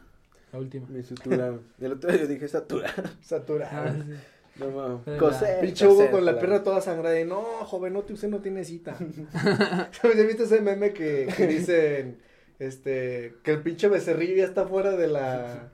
[0.52, 0.88] La última.
[0.90, 1.62] Me suturaron.
[1.80, 2.94] El otro día yo dije, satura.
[2.98, 4.06] Ah, Saturaron.
[4.08, 4.14] sí.
[4.60, 5.18] No mames.
[5.20, 8.66] Coser, Pinche Hugo con la pierna toda sangrada y no, joven, no, usted no tiene
[8.66, 8.96] cita.
[9.92, 10.18] ¿Sabes?
[10.18, 12.20] ¿Ya viste ese meme que, que dicen,
[12.60, 15.72] este, que el pinche becerrillo ya está fuera de la,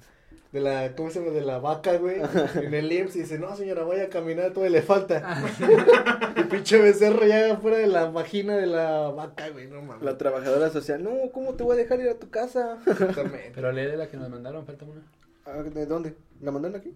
[0.52, 1.32] de la, ¿cómo se llama?
[1.32, 2.22] De la vaca, güey,
[2.56, 5.44] en el IMSS y dice, no, señora, vaya a caminar, todavía le falta.
[6.38, 10.04] el pinche becerro ya fuera de la vagina de la vaca, güey, no mames.
[10.04, 12.80] La trabajadora social, no, ¿cómo te voy a dejar ir a tu casa?
[12.86, 13.52] Exactamente.
[13.56, 15.02] Pero lee de la que nos mandaron, falta una.
[15.46, 16.16] Ah, ¿De dónde?
[16.42, 16.94] ¿La mandaron aquí?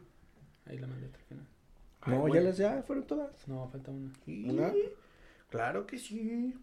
[0.65, 1.09] Ahí la mandé.
[1.31, 1.41] no.
[2.07, 2.43] No, Ay, ya güey.
[2.43, 3.47] las, ya fueron todas.
[3.47, 4.11] No, falta una.
[4.27, 4.73] ¿Una?
[5.49, 6.55] Claro que sí.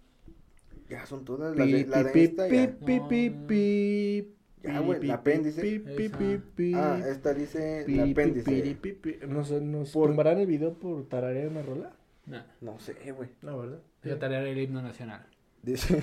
[0.88, 1.54] Ya son todas.
[1.56, 2.72] La de, la de Pi, esta pi, ya.
[2.78, 4.34] pi, pi, pi,
[4.72, 5.60] Ya, güey, el apéndice.
[5.62, 6.18] pi, pi, Esa.
[6.18, 6.74] pi, pi.
[6.74, 8.50] Ah, esta dice el pi, apéndice.
[8.62, 9.16] pi, pi, pi.
[9.26, 11.92] No sé, ¿nos Por- tumbarán el video por tararear una rola?
[12.26, 12.42] No.
[12.60, 13.30] No sé, güey.
[13.42, 13.78] No, ¿verdad?
[14.02, 15.26] Voy a tarea el himno nacional.
[15.62, 16.02] Dice,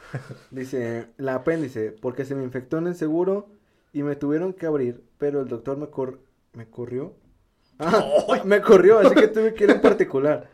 [0.50, 3.48] dice, la apéndice, porque se me infectó en el seguro
[3.92, 6.20] y me tuvieron que abrir, pero el doctor me cor...
[6.52, 7.14] ¿Me corrió?
[7.78, 8.02] Ah,
[8.46, 10.48] me corrió, así que tuve que ir en particular.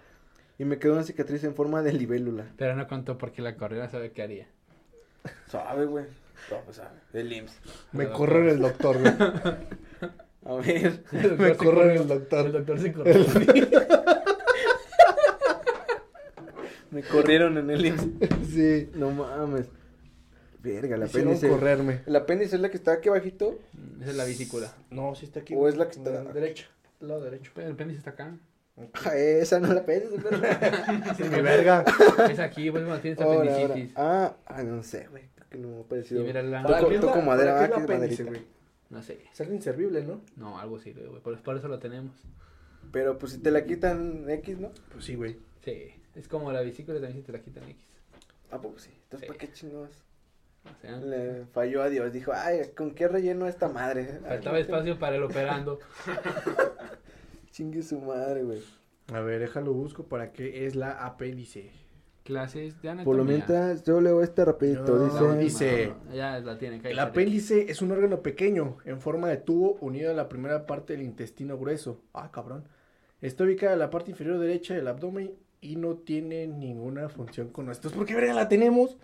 [0.58, 2.46] Y me quedó una cicatriz en forma de libélula.
[2.56, 4.48] Pero no contó porque la corrió, sabe qué haría.
[5.46, 6.06] Sabe, güey.
[6.50, 6.80] No, pues.
[7.12, 7.58] El IMSS.
[7.92, 9.12] Me corro en el doctor, güey.
[10.44, 11.02] A ver.
[11.12, 12.02] Me se corro en corrió.
[12.02, 12.46] el doctor.
[12.46, 13.14] El doctor se corrió.
[16.90, 18.06] Me corrieron en el IMSS.
[18.52, 18.90] Sí.
[18.94, 19.66] No mames.
[20.62, 21.48] Verga, el Hicieron apéndice.
[21.48, 22.00] correrme.
[22.06, 23.58] ¿El apéndice es la que está aquí abajito?
[24.00, 24.72] Esa es la vesícula.
[24.90, 25.54] No, sí está aquí.
[25.56, 26.66] ¿O es la que está- Derecha.
[27.00, 27.50] Al lado derecho.
[27.56, 28.36] El apéndice está acá.
[29.04, 30.38] Ah, esa no es la apéndice, pero...
[31.16, 31.84] Sí, mi verga.
[32.30, 33.92] Es aquí, pues cuando tienes apendicitis.
[33.96, 35.24] Ah, ay, no sé, güey.
[35.52, 36.22] Que no ha parecido.
[36.22, 38.40] Y mira la- Toco- ¿Para toco la- madera, para ah, qué la apéndice, güey?
[38.90, 39.22] No sé.
[39.32, 40.22] Es algo inservible, ¿no?
[40.36, 41.20] No, algo sirve, güey.
[41.22, 42.16] Por, por eso lo tenemos.
[42.90, 44.70] Pero pues si te la quitan X, ¿no?
[44.92, 45.38] Pues sí, güey.
[45.64, 45.94] Sí.
[46.14, 47.84] Es como la vesícula también si te la quitan X.
[48.50, 48.90] ¿A poco sí?
[49.04, 49.26] Entonces, Sí.
[49.26, 50.02] ¿para qué chingados?
[50.64, 52.12] O sea, Le falló a Dios.
[52.12, 54.20] Dijo, ay, ¿con qué relleno esta madre?
[54.26, 55.78] faltaba espacio para el operando.
[57.50, 58.62] Chingue su madre, güey.
[59.12, 61.70] A ver, déjalo busco para qué es la apéndice.
[62.24, 63.04] Clases de anatomía.
[63.04, 64.84] Por lo mientras, yo leo este rapidito.
[64.96, 66.80] No, dice, dice- No, no, ya la tienen.
[66.86, 70.92] El apéndice es un órgano pequeño, en forma de tubo, unido a la primera parte
[70.92, 72.00] del intestino grueso.
[72.14, 72.64] Ah, cabrón.
[73.20, 77.66] Está ubicada en la parte inferior derecha del abdomen y no tiene ninguna función con
[77.66, 77.92] nosotros.
[77.92, 78.96] ¿Por qué verga la tenemos?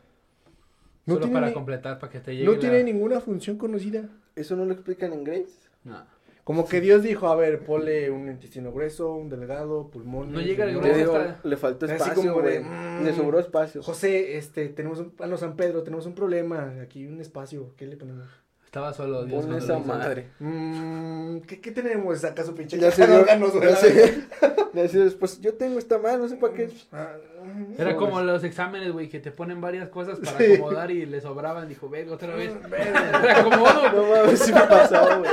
[1.06, 3.56] No Solo tiene, para ni- completar, para que te llegue no la- tiene ninguna función
[3.58, 4.08] conocida.
[4.36, 5.68] ¿Eso no lo explican en Grace?
[5.84, 6.04] No.
[6.48, 10.32] Como que Dios dijo, a ver, ponle un intestino grueso, un delgado, pulmón.
[10.32, 12.70] No llega el grueso le faltó Así espacio, como de, güey.
[12.70, 13.04] mm.
[13.04, 13.82] Le sobró espacio.
[13.82, 17.86] José, este, tenemos un, ah, no, San Pedro, tenemos un problema, aquí un espacio, ¿qué
[17.86, 18.24] le ponemos?
[18.64, 19.44] Estaba solo Dios.
[19.44, 20.28] Pon esa madre.
[20.38, 22.24] Mm, ¿qué, ¿Qué tenemos?
[22.24, 23.74] ¿Acaso pinche Ya se dio, órganos, ya güey?
[23.76, 24.24] se-
[24.72, 26.68] ya se- después, yo tengo esta madre, no sé para qué.
[26.92, 30.54] Mm, Era como los exámenes, güey, que te ponen varias cosas para Sí.
[30.54, 31.68] acomodar y le sobraban.
[31.68, 32.52] Dijo, venga, otra vez.
[32.62, 33.92] Reacomodo.
[33.92, 35.30] No mames, sí me pasaba, güey.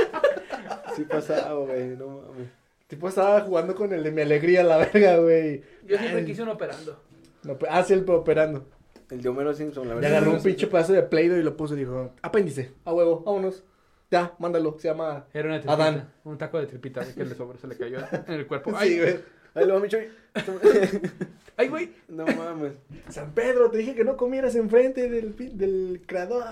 [0.96, 2.48] Sí pasaba, güey, no mames.
[2.88, 5.62] Tipo estaba jugando con el de mi alegría, la verga, güey.
[5.86, 7.02] Yo siempre Ay, quise un operando.
[7.42, 8.66] No, pe- ah, sí, el operando.
[9.10, 10.16] El de Homero Simpson, la Le verdad.
[10.18, 13.62] agarró un pinche pedazo de Play-Doh y lo puso y dijo, apéndice, a huevo, vámonos.
[14.10, 15.26] Ya, mándalo, se llama...
[15.34, 15.72] Era una tripita.
[15.74, 16.12] Adán.
[16.24, 18.70] Un taco de tripita que le sobró, se le cayó en el cuerpo.
[18.70, 19.16] Sí, ¡Ay, güey.
[19.54, 20.08] Ahí lo va, mi Chuy.
[21.56, 21.90] ay, güey!
[22.08, 22.74] No mames.
[23.08, 26.44] San Pedro, te dije que no comieras enfrente del, del creador.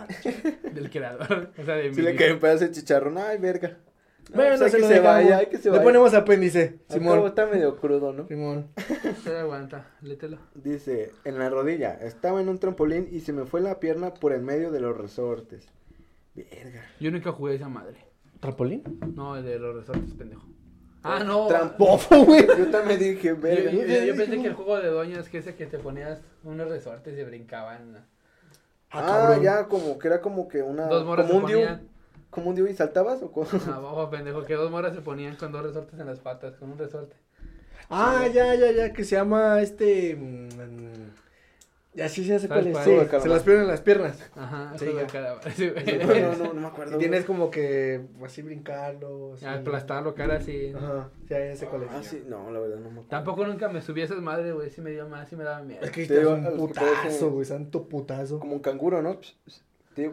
[0.72, 1.51] Del creador.
[1.61, 3.76] O sea, de Si mi- le cae un pedazo de chicharrón, ay, verga.
[4.31, 5.14] No, Bueno, pues hay se que lo se dejamos.
[5.22, 5.83] vaya, hay que se Le vaya.
[5.83, 7.27] ponemos apéndice, Simón.
[7.27, 8.27] está medio crudo, ¿no?
[8.27, 8.68] Simón.
[9.22, 10.39] Se aguanta, lételo.
[10.55, 14.33] Dice, en la rodilla, estaba en un trampolín y se me fue la pierna por
[14.33, 15.68] el medio de los resortes.
[16.35, 16.83] Verga.
[17.01, 17.99] Yo nunca jugué esa madre.
[18.41, 18.83] ¿Trampolín?
[19.14, 20.43] No, el de los resortes, pendejo.
[21.03, 21.49] Ah, no.
[21.79, 22.47] Bofo, güey.
[22.59, 23.70] Yo también dije, verga.
[23.70, 26.68] yo- yo- yo pensé que el juego de doñas que ese que te ponías unos
[26.68, 28.07] resortes y brincaban.
[28.91, 29.43] Ah, cabrón.
[29.43, 30.87] ya, como que era como que una...
[30.87, 31.89] Dos morras como un ponían.
[32.35, 33.47] Como un y saltabas o cómo?
[33.72, 36.70] Ah, bobo, pendejo, que dos moras se ponían con dos resortes en las patas, con
[36.72, 37.14] un resorte.
[37.89, 40.16] Ah, ya, ya, ya, que se llama este...
[40.16, 40.49] mm,
[41.95, 43.09] Ya sí se hace ¿Sabes cuál es.
[43.09, 44.18] Sí, se las ponen en las piernas.
[44.35, 45.41] Ajá, Sí, ya.
[45.55, 46.22] Sí, güey.
[46.22, 46.97] No, no, no me acuerdo.
[46.97, 49.35] Y tienes como que así brincarlo.
[49.35, 49.45] así.
[49.45, 50.72] Ya, aplastarlo, cara así.
[50.74, 51.91] Ajá, ya, ya sé cuál es.
[51.93, 53.09] Ah, sí, no, la verdad no me acuerdo.
[53.11, 54.70] Tampoco nunca me subí a esas madres, güey.
[54.70, 55.82] Sí me dio más, sí me daba miedo.
[55.82, 58.41] Es que Te te digo, un putazo, güey, santo putazo.
[58.41, 59.20] Como un canguro, ¿no?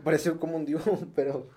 [0.04, 0.80] Parece como un diu,
[1.16, 1.48] pero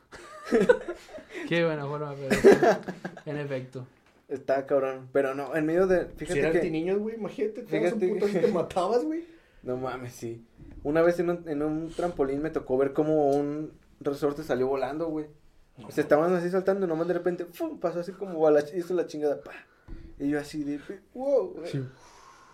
[1.48, 2.78] Qué buena forma, pero.
[3.26, 3.86] en efecto.
[4.28, 5.08] está cabrón.
[5.12, 6.08] Pero no, en medio de...
[6.18, 6.70] Si Fíjate eran que...
[6.70, 9.24] niños, güey, imagínate, te un Fíjate putazo y que- te matabas, güey.
[9.64, 10.44] No mames, sí.
[10.82, 15.08] Una vez en un, en un trampolín me tocó ver como un resorte salió volando,
[15.08, 15.24] güey.
[15.88, 17.80] Se estaban así saltando y nomás de repente, ¡fum!
[17.80, 19.52] Pasó así como a la, hizo la chingada, pa.
[20.18, 20.78] Y yo así de,
[21.14, 21.70] wow, güey.
[21.70, 21.82] Sí.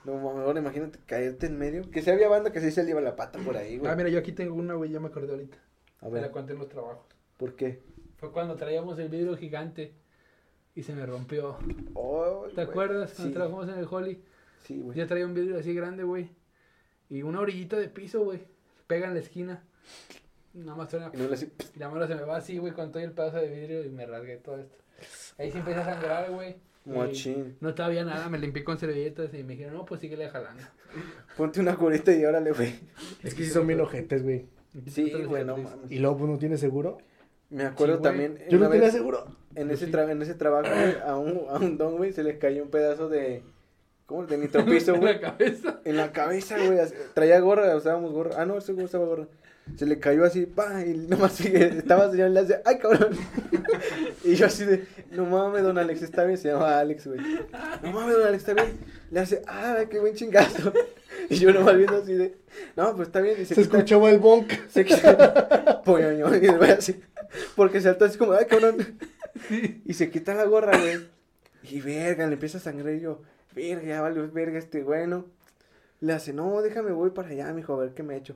[0.05, 1.91] No mames, ahora imagínate caerte en medio.
[1.91, 3.91] Que si había banda que sí se le iba la pata por ahí, güey.
[3.91, 5.59] Ah, mira, yo aquí tengo una, güey, ya me acordé ahorita.
[6.03, 7.05] a Me la ver, conté en los trabajos.
[7.41, 7.81] ¿Por qué?
[8.19, 9.95] Fue cuando traíamos el vidrio gigante
[10.75, 11.57] y se me rompió.
[11.95, 13.13] Oh, ¿Te acuerdas?
[13.15, 14.23] Cuando Sí, trabajamos en el Holly.
[14.65, 14.99] sí, güey.
[14.99, 16.29] Yo traía un vidrio así grande, güey.
[17.09, 18.41] Y una orillita de piso, güey.
[18.87, 19.65] Pega en la esquina.
[20.53, 21.11] Nada más suena.
[21.15, 21.29] Y no
[21.77, 24.05] la mano se me va así, güey, con todo el pedazo de vidrio y me
[24.05, 24.77] rasgué todo esto.
[25.39, 26.57] Ahí sí empecé a sangrar, güey.
[26.85, 27.57] Y Machín.
[27.61, 30.63] No todavía nada, me limpié con servilletas y me dijeron, no, pues síguele jalando.
[31.37, 32.75] Ponte una curita y órale, güey.
[33.23, 34.47] Es que sí son bien ojetes, güey.
[34.87, 35.91] Sí, güey, no mames.
[35.91, 36.99] Y luego, pues, no tienes seguro.
[37.51, 38.39] Me acuerdo Sí, también.
[38.49, 39.27] Yo una no tenía vez- seguro.
[39.57, 39.93] En Yo ese, sí.
[39.93, 40.69] tra- en ese trabajo,
[41.05, 43.43] a un, a un don, güey, se le cayó un pedazo de.
[44.07, 44.27] ¿Cómo?
[44.27, 45.15] De nitropiso, En güey.
[45.15, 45.81] la cabeza.
[45.85, 46.79] En la cabeza, güey.
[47.15, 48.37] Traía gorra, usábamos gorra.
[48.37, 49.27] Ah, no, ese güey usaba gorra.
[49.77, 53.17] Se le cayó así, pa, y nomás sigue, estaba señor y le hace, ay, cabrón.
[54.25, 57.21] y yo así de, no mames, don Alex, está bien, se llama Alex, güey.
[57.83, 58.79] No mames, don Alex, está bien.
[59.11, 60.73] Le hace, ah, qué buen chingazo.
[61.31, 62.37] y yo nomás viendo así de,
[62.77, 63.37] no, pues está bien.
[63.41, 64.51] Y Se quita- escuchaba el bonk.
[64.69, 67.01] se quita, poñoño, y güey así,
[67.57, 68.99] porque saltó así como, ay, cabrón.
[69.87, 71.09] Y se quita la gorra, güey.
[71.63, 73.23] Y verga, le empieza a sangrar y yo,
[73.55, 75.27] verga, ya vale, verga este güey, ¿no?
[76.01, 78.35] Le hace, no, déjame, voy para allá, mijo, a ver qué me echo.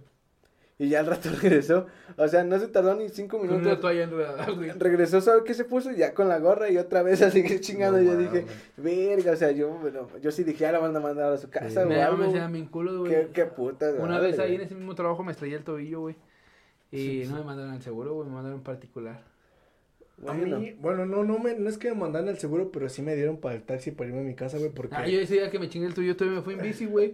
[0.76, 1.86] Y ya al rato regresó.
[2.16, 3.80] O sea, no se tardó ni cinco Con una minutos.
[3.80, 4.70] toalla enredada, güey.
[4.72, 5.92] Regresó, ¿sabe qué se puso?
[5.92, 7.98] Ya con la gorra y otra vez así que chingando.
[7.98, 8.44] No yo dije,
[8.76, 11.48] verga, o sea, yo, bueno, yo sí dije, ya la van a mandar a su
[11.48, 11.78] casa Sí.
[11.78, 12.06] o Me me
[12.66, 12.96] güey.
[12.98, 13.12] güey.
[13.12, 13.90] Qué, qué puta.
[13.92, 14.54] Una madre, vez ahí güey.
[14.56, 16.16] en ese mismo trabajo me estrellé el tobillo, güey.
[16.90, 19.20] Y no me mandaron al seguro, güey, me mandaron particular.
[20.22, 22.88] A Bueno, mí, bueno, no, no, me, no es que me mandaran el seguro, pero
[22.88, 24.94] sí me dieron para el taxi para irme a mi casa, güey, porque...
[24.94, 27.12] Ah, yo ese día que me chingué el tuyo, todavía me fui en bici, güey.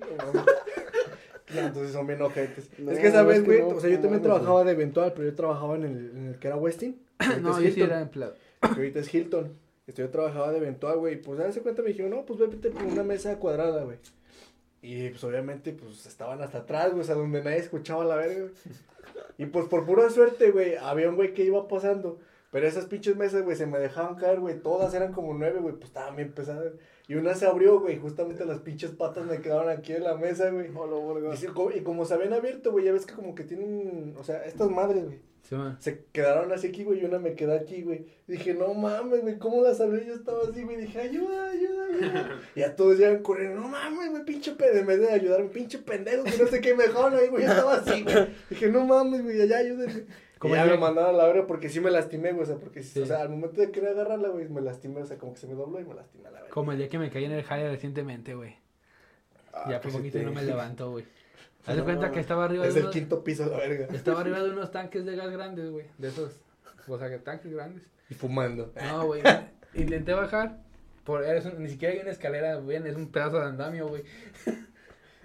[1.54, 2.70] No, entonces son bien ojetes.
[2.78, 5.12] No, es que esa es vez, güey, no, o sea, yo también trabajaba de eventual,
[5.14, 7.00] pero yo trabajaba en el, en el que era Westin.
[7.42, 8.34] No, yo sí era empleado.
[8.60, 9.52] que ahorita es Hilton.
[9.86, 12.70] Este, yo trabajaba de eventual, güey, pues a ese cuenta me dijeron, no, pues vete
[12.70, 13.98] por una mesa cuadrada, güey.
[14.82, 18.40] Y pues obviamente, pues estaban hasta atrás, güey, o sea, donde nadie escuchaba la verga,
[18.40, 18.52] güey.
[19.38, 22.18] Y pues por pura suerte, güey, había un güey que iba pasando.
[22.50, 24.58] Pero esas pinches mesas, güey, se me dejaban caer, güey.
[24.60, 26.72] Todas eran como nueve, güey, pues estaban bien pesadas.
[27.10, 30.48] Y una se abrió, güey, justamente las pinches patas me quedaron aquí en la mesa,
[30.50, 30.68] güey.
[30.68, 34.70] Y, como se habían abierto, güey, ya ves que como que tienen, o sea, estas
[34.70, 35.18] madres, güey.
[35.42, 35.56] Sí.
[35.80, 38.06] Se quedaron así aquí, güey, y una me quedó aquí, güey.
[38.28, 40.06] Dije, no mames, güey, ¿cómo la salvé?
[40.06, 42.40] Yo estaba así, güey, dije, ayuda, ayuda, ayuda.
[42.54, 45.78] y a todos llegan corriendo, no mames, güey, pinche pendejo, en vez de ayudarme, pinche
[45.78, 48.28] pendejo, que no sé qué me dejaron ahí, güey, yo estaba así, güey.
[48.50, 50.04] Dije, no mames, güey, allá ayúdenme.
[50.40, 52.56] Como ya el me mandaron a la verga porque sí me lastimé, güey, o sea,
[52.56, 52.98] porque, Sí.
[53.00, 55.46] o sea, al momento de querer agarrarla, güey, me lastimé, o sea, como que se
[55.46, 56.52] me dobló y me lastimé a la verga.
[56.54, 58.56] Como el día que me caí en el jale recientemente, güey.
[59.52, 61.04] Ah, ya por pues, poquito y no me levanto, güey.
[61.66, 63.86] Haz de No, cuenta que estaba arriba Es de el unos, quinto piso, la verga.
[63.94, 65.84] estaba arriba de unos tanques de gas grandes, güey.
[65.98, 66.40] De esos,
[66.88, 67.82] o sea, que tanques grandes.
[68.08, 68.72] Y fumando.
[68.82, 69.22] No, güey.
[69.74, 70.62] Intenté bajar.
[71.04, 72.76] Por, es un- ni siquiera hay una escalera, güey.
[72.88, 74.04] Es un pedazo de andamio, güey.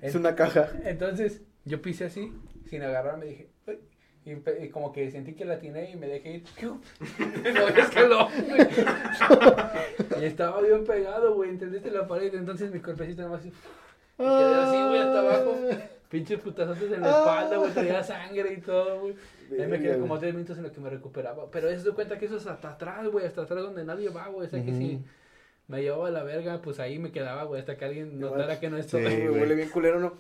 [0.02, 0.70] Es una caja.
[0.84, 2.34] Entonces, yo pisé así,
[2.70, 3.80] sin agarrarme, dije, "Uy",
[4.26, 4.32] y,
[4.66, 6.44] y como que sentí que la atiné y me dejé ir.
[7.54, 10.22] no, escaló, güey.
[10.22, 12.34] y estaba bien pegado, güey, ¿entendiste la pared?
[12.34, 13.52] Entonces mi cuerpecito nada más así,
[14.18, 15.58] me quedé así, güey, hasta abajo.
[16.10, 19.16] Pinches putazotes en la espalda, güey, traía sangre y todo, güey.
[19.60, 21.50] Ahí me quedé como tres minutos en lo que me recuperaba.
[21.52, 24.28] Pero eso de cuenta que eso es hasta atrás, güey, hasta atrás donde nadie va,
[24.28, 24.48] güey.
[24.48, 24.80] O sea que Ujú.
[24.80, 25.00] si
[25.68, 28.70] me llevaba a la verga, pues ahí me quedaba, güey, hasta que alguien notara que
[28.70, 29.04] no Sí, estaba.
[29.04, 29.42] Güey, güey.
[29.42, 30.14] Huele bien culero, ¿no?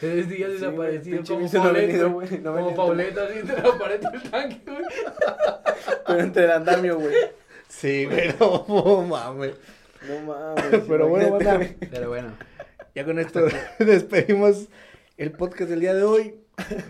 [0.00, 2.08] Tres días Sí, desaparecido como bicho no venido,
[2.42, 2.74] no como.
[2.74, 4.84] Paulette así entre la pared tanque, güey.
[6.06, 7.14] Pero entre el andamio, güey.
[7.68, 9.54] Sí, güey, no mames.
[10.08, 10.82] No mames.
[10.86, 11.38] Pero bueno.
[11.90, 12.32] Pero bueno.
[12.94, 13.40] ya con esto
[13.78, 14.68] despedimos
[15.16, 16.34] el podcast del día de hoy.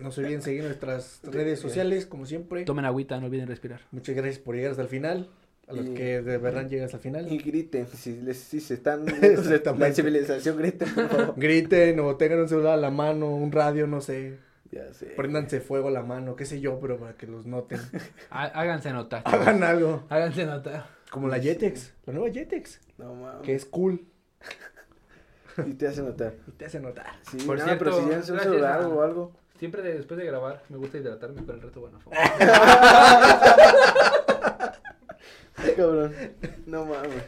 [0.02, 2.64] No se olviden seguir nuestras redes sociales, como siempre.
[2.64, 3.82] Tomen agüita, no olviden respirar.
[3.92, 5.28] Muchas gracias por llegar hasta el final.
[5.68, 7.26] A los Y- que de verdad llegan hasta el Y final.
[7.44, 9.04] griten, si, les, si se están...
[9.78, 11.34] La civilización, griten, por favor.
[11.36, 14.38] Griten o tengan un celular a la mano, un radio, no sé.
[14.70, 15.06] Ya sé.
[15.06, 17.80] Préndanse fuego a la mano, qué sé yo, pero para que los noten.
[18.30, 19.22] Há- Háganse notar.
[19.24, 20.04] Hagan algo.
[20.08, 20.86] Háganse notar.
[21.10, 23.42] Como la Jetex, la nueva Jetex, No mames.
[23.42, 24.04] que es cool
[25.66, 26.34] Y te hace notar.
[26.46, 27.06] y te hace notar.
[27.30, 29.32] Sí, Por no, cierto, pero si tienes un celular o algo.
[29.58, 31.98] Siempre de- después de grabar me gusta hidratarme con el reto bueno.
[35.76, 36.14] Cabrón.
[36.66, 37.22] No mames.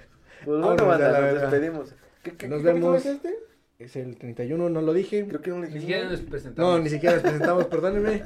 [0.45, 1.41] Pues bueno, banda, nos verga.
[1.43, 1.95] despedimos.
[2.23, 2.97] ¿Qué, qué, Nos qué vemos.
[2.99, 3.35] es este?
[3.79, 5.27] Es el 31, no lo dije.
[5.29, 5.83] Creo que no le Ni dijimos.
[5.87, 6.73] siquiera nos presentamos.
[6.73, 8.23] No, ni siquiera les presentamos, perdónenme.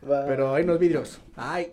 [0.00, 1.20] Pero hay unos vidrios.
[1.36, 1.72] Ay.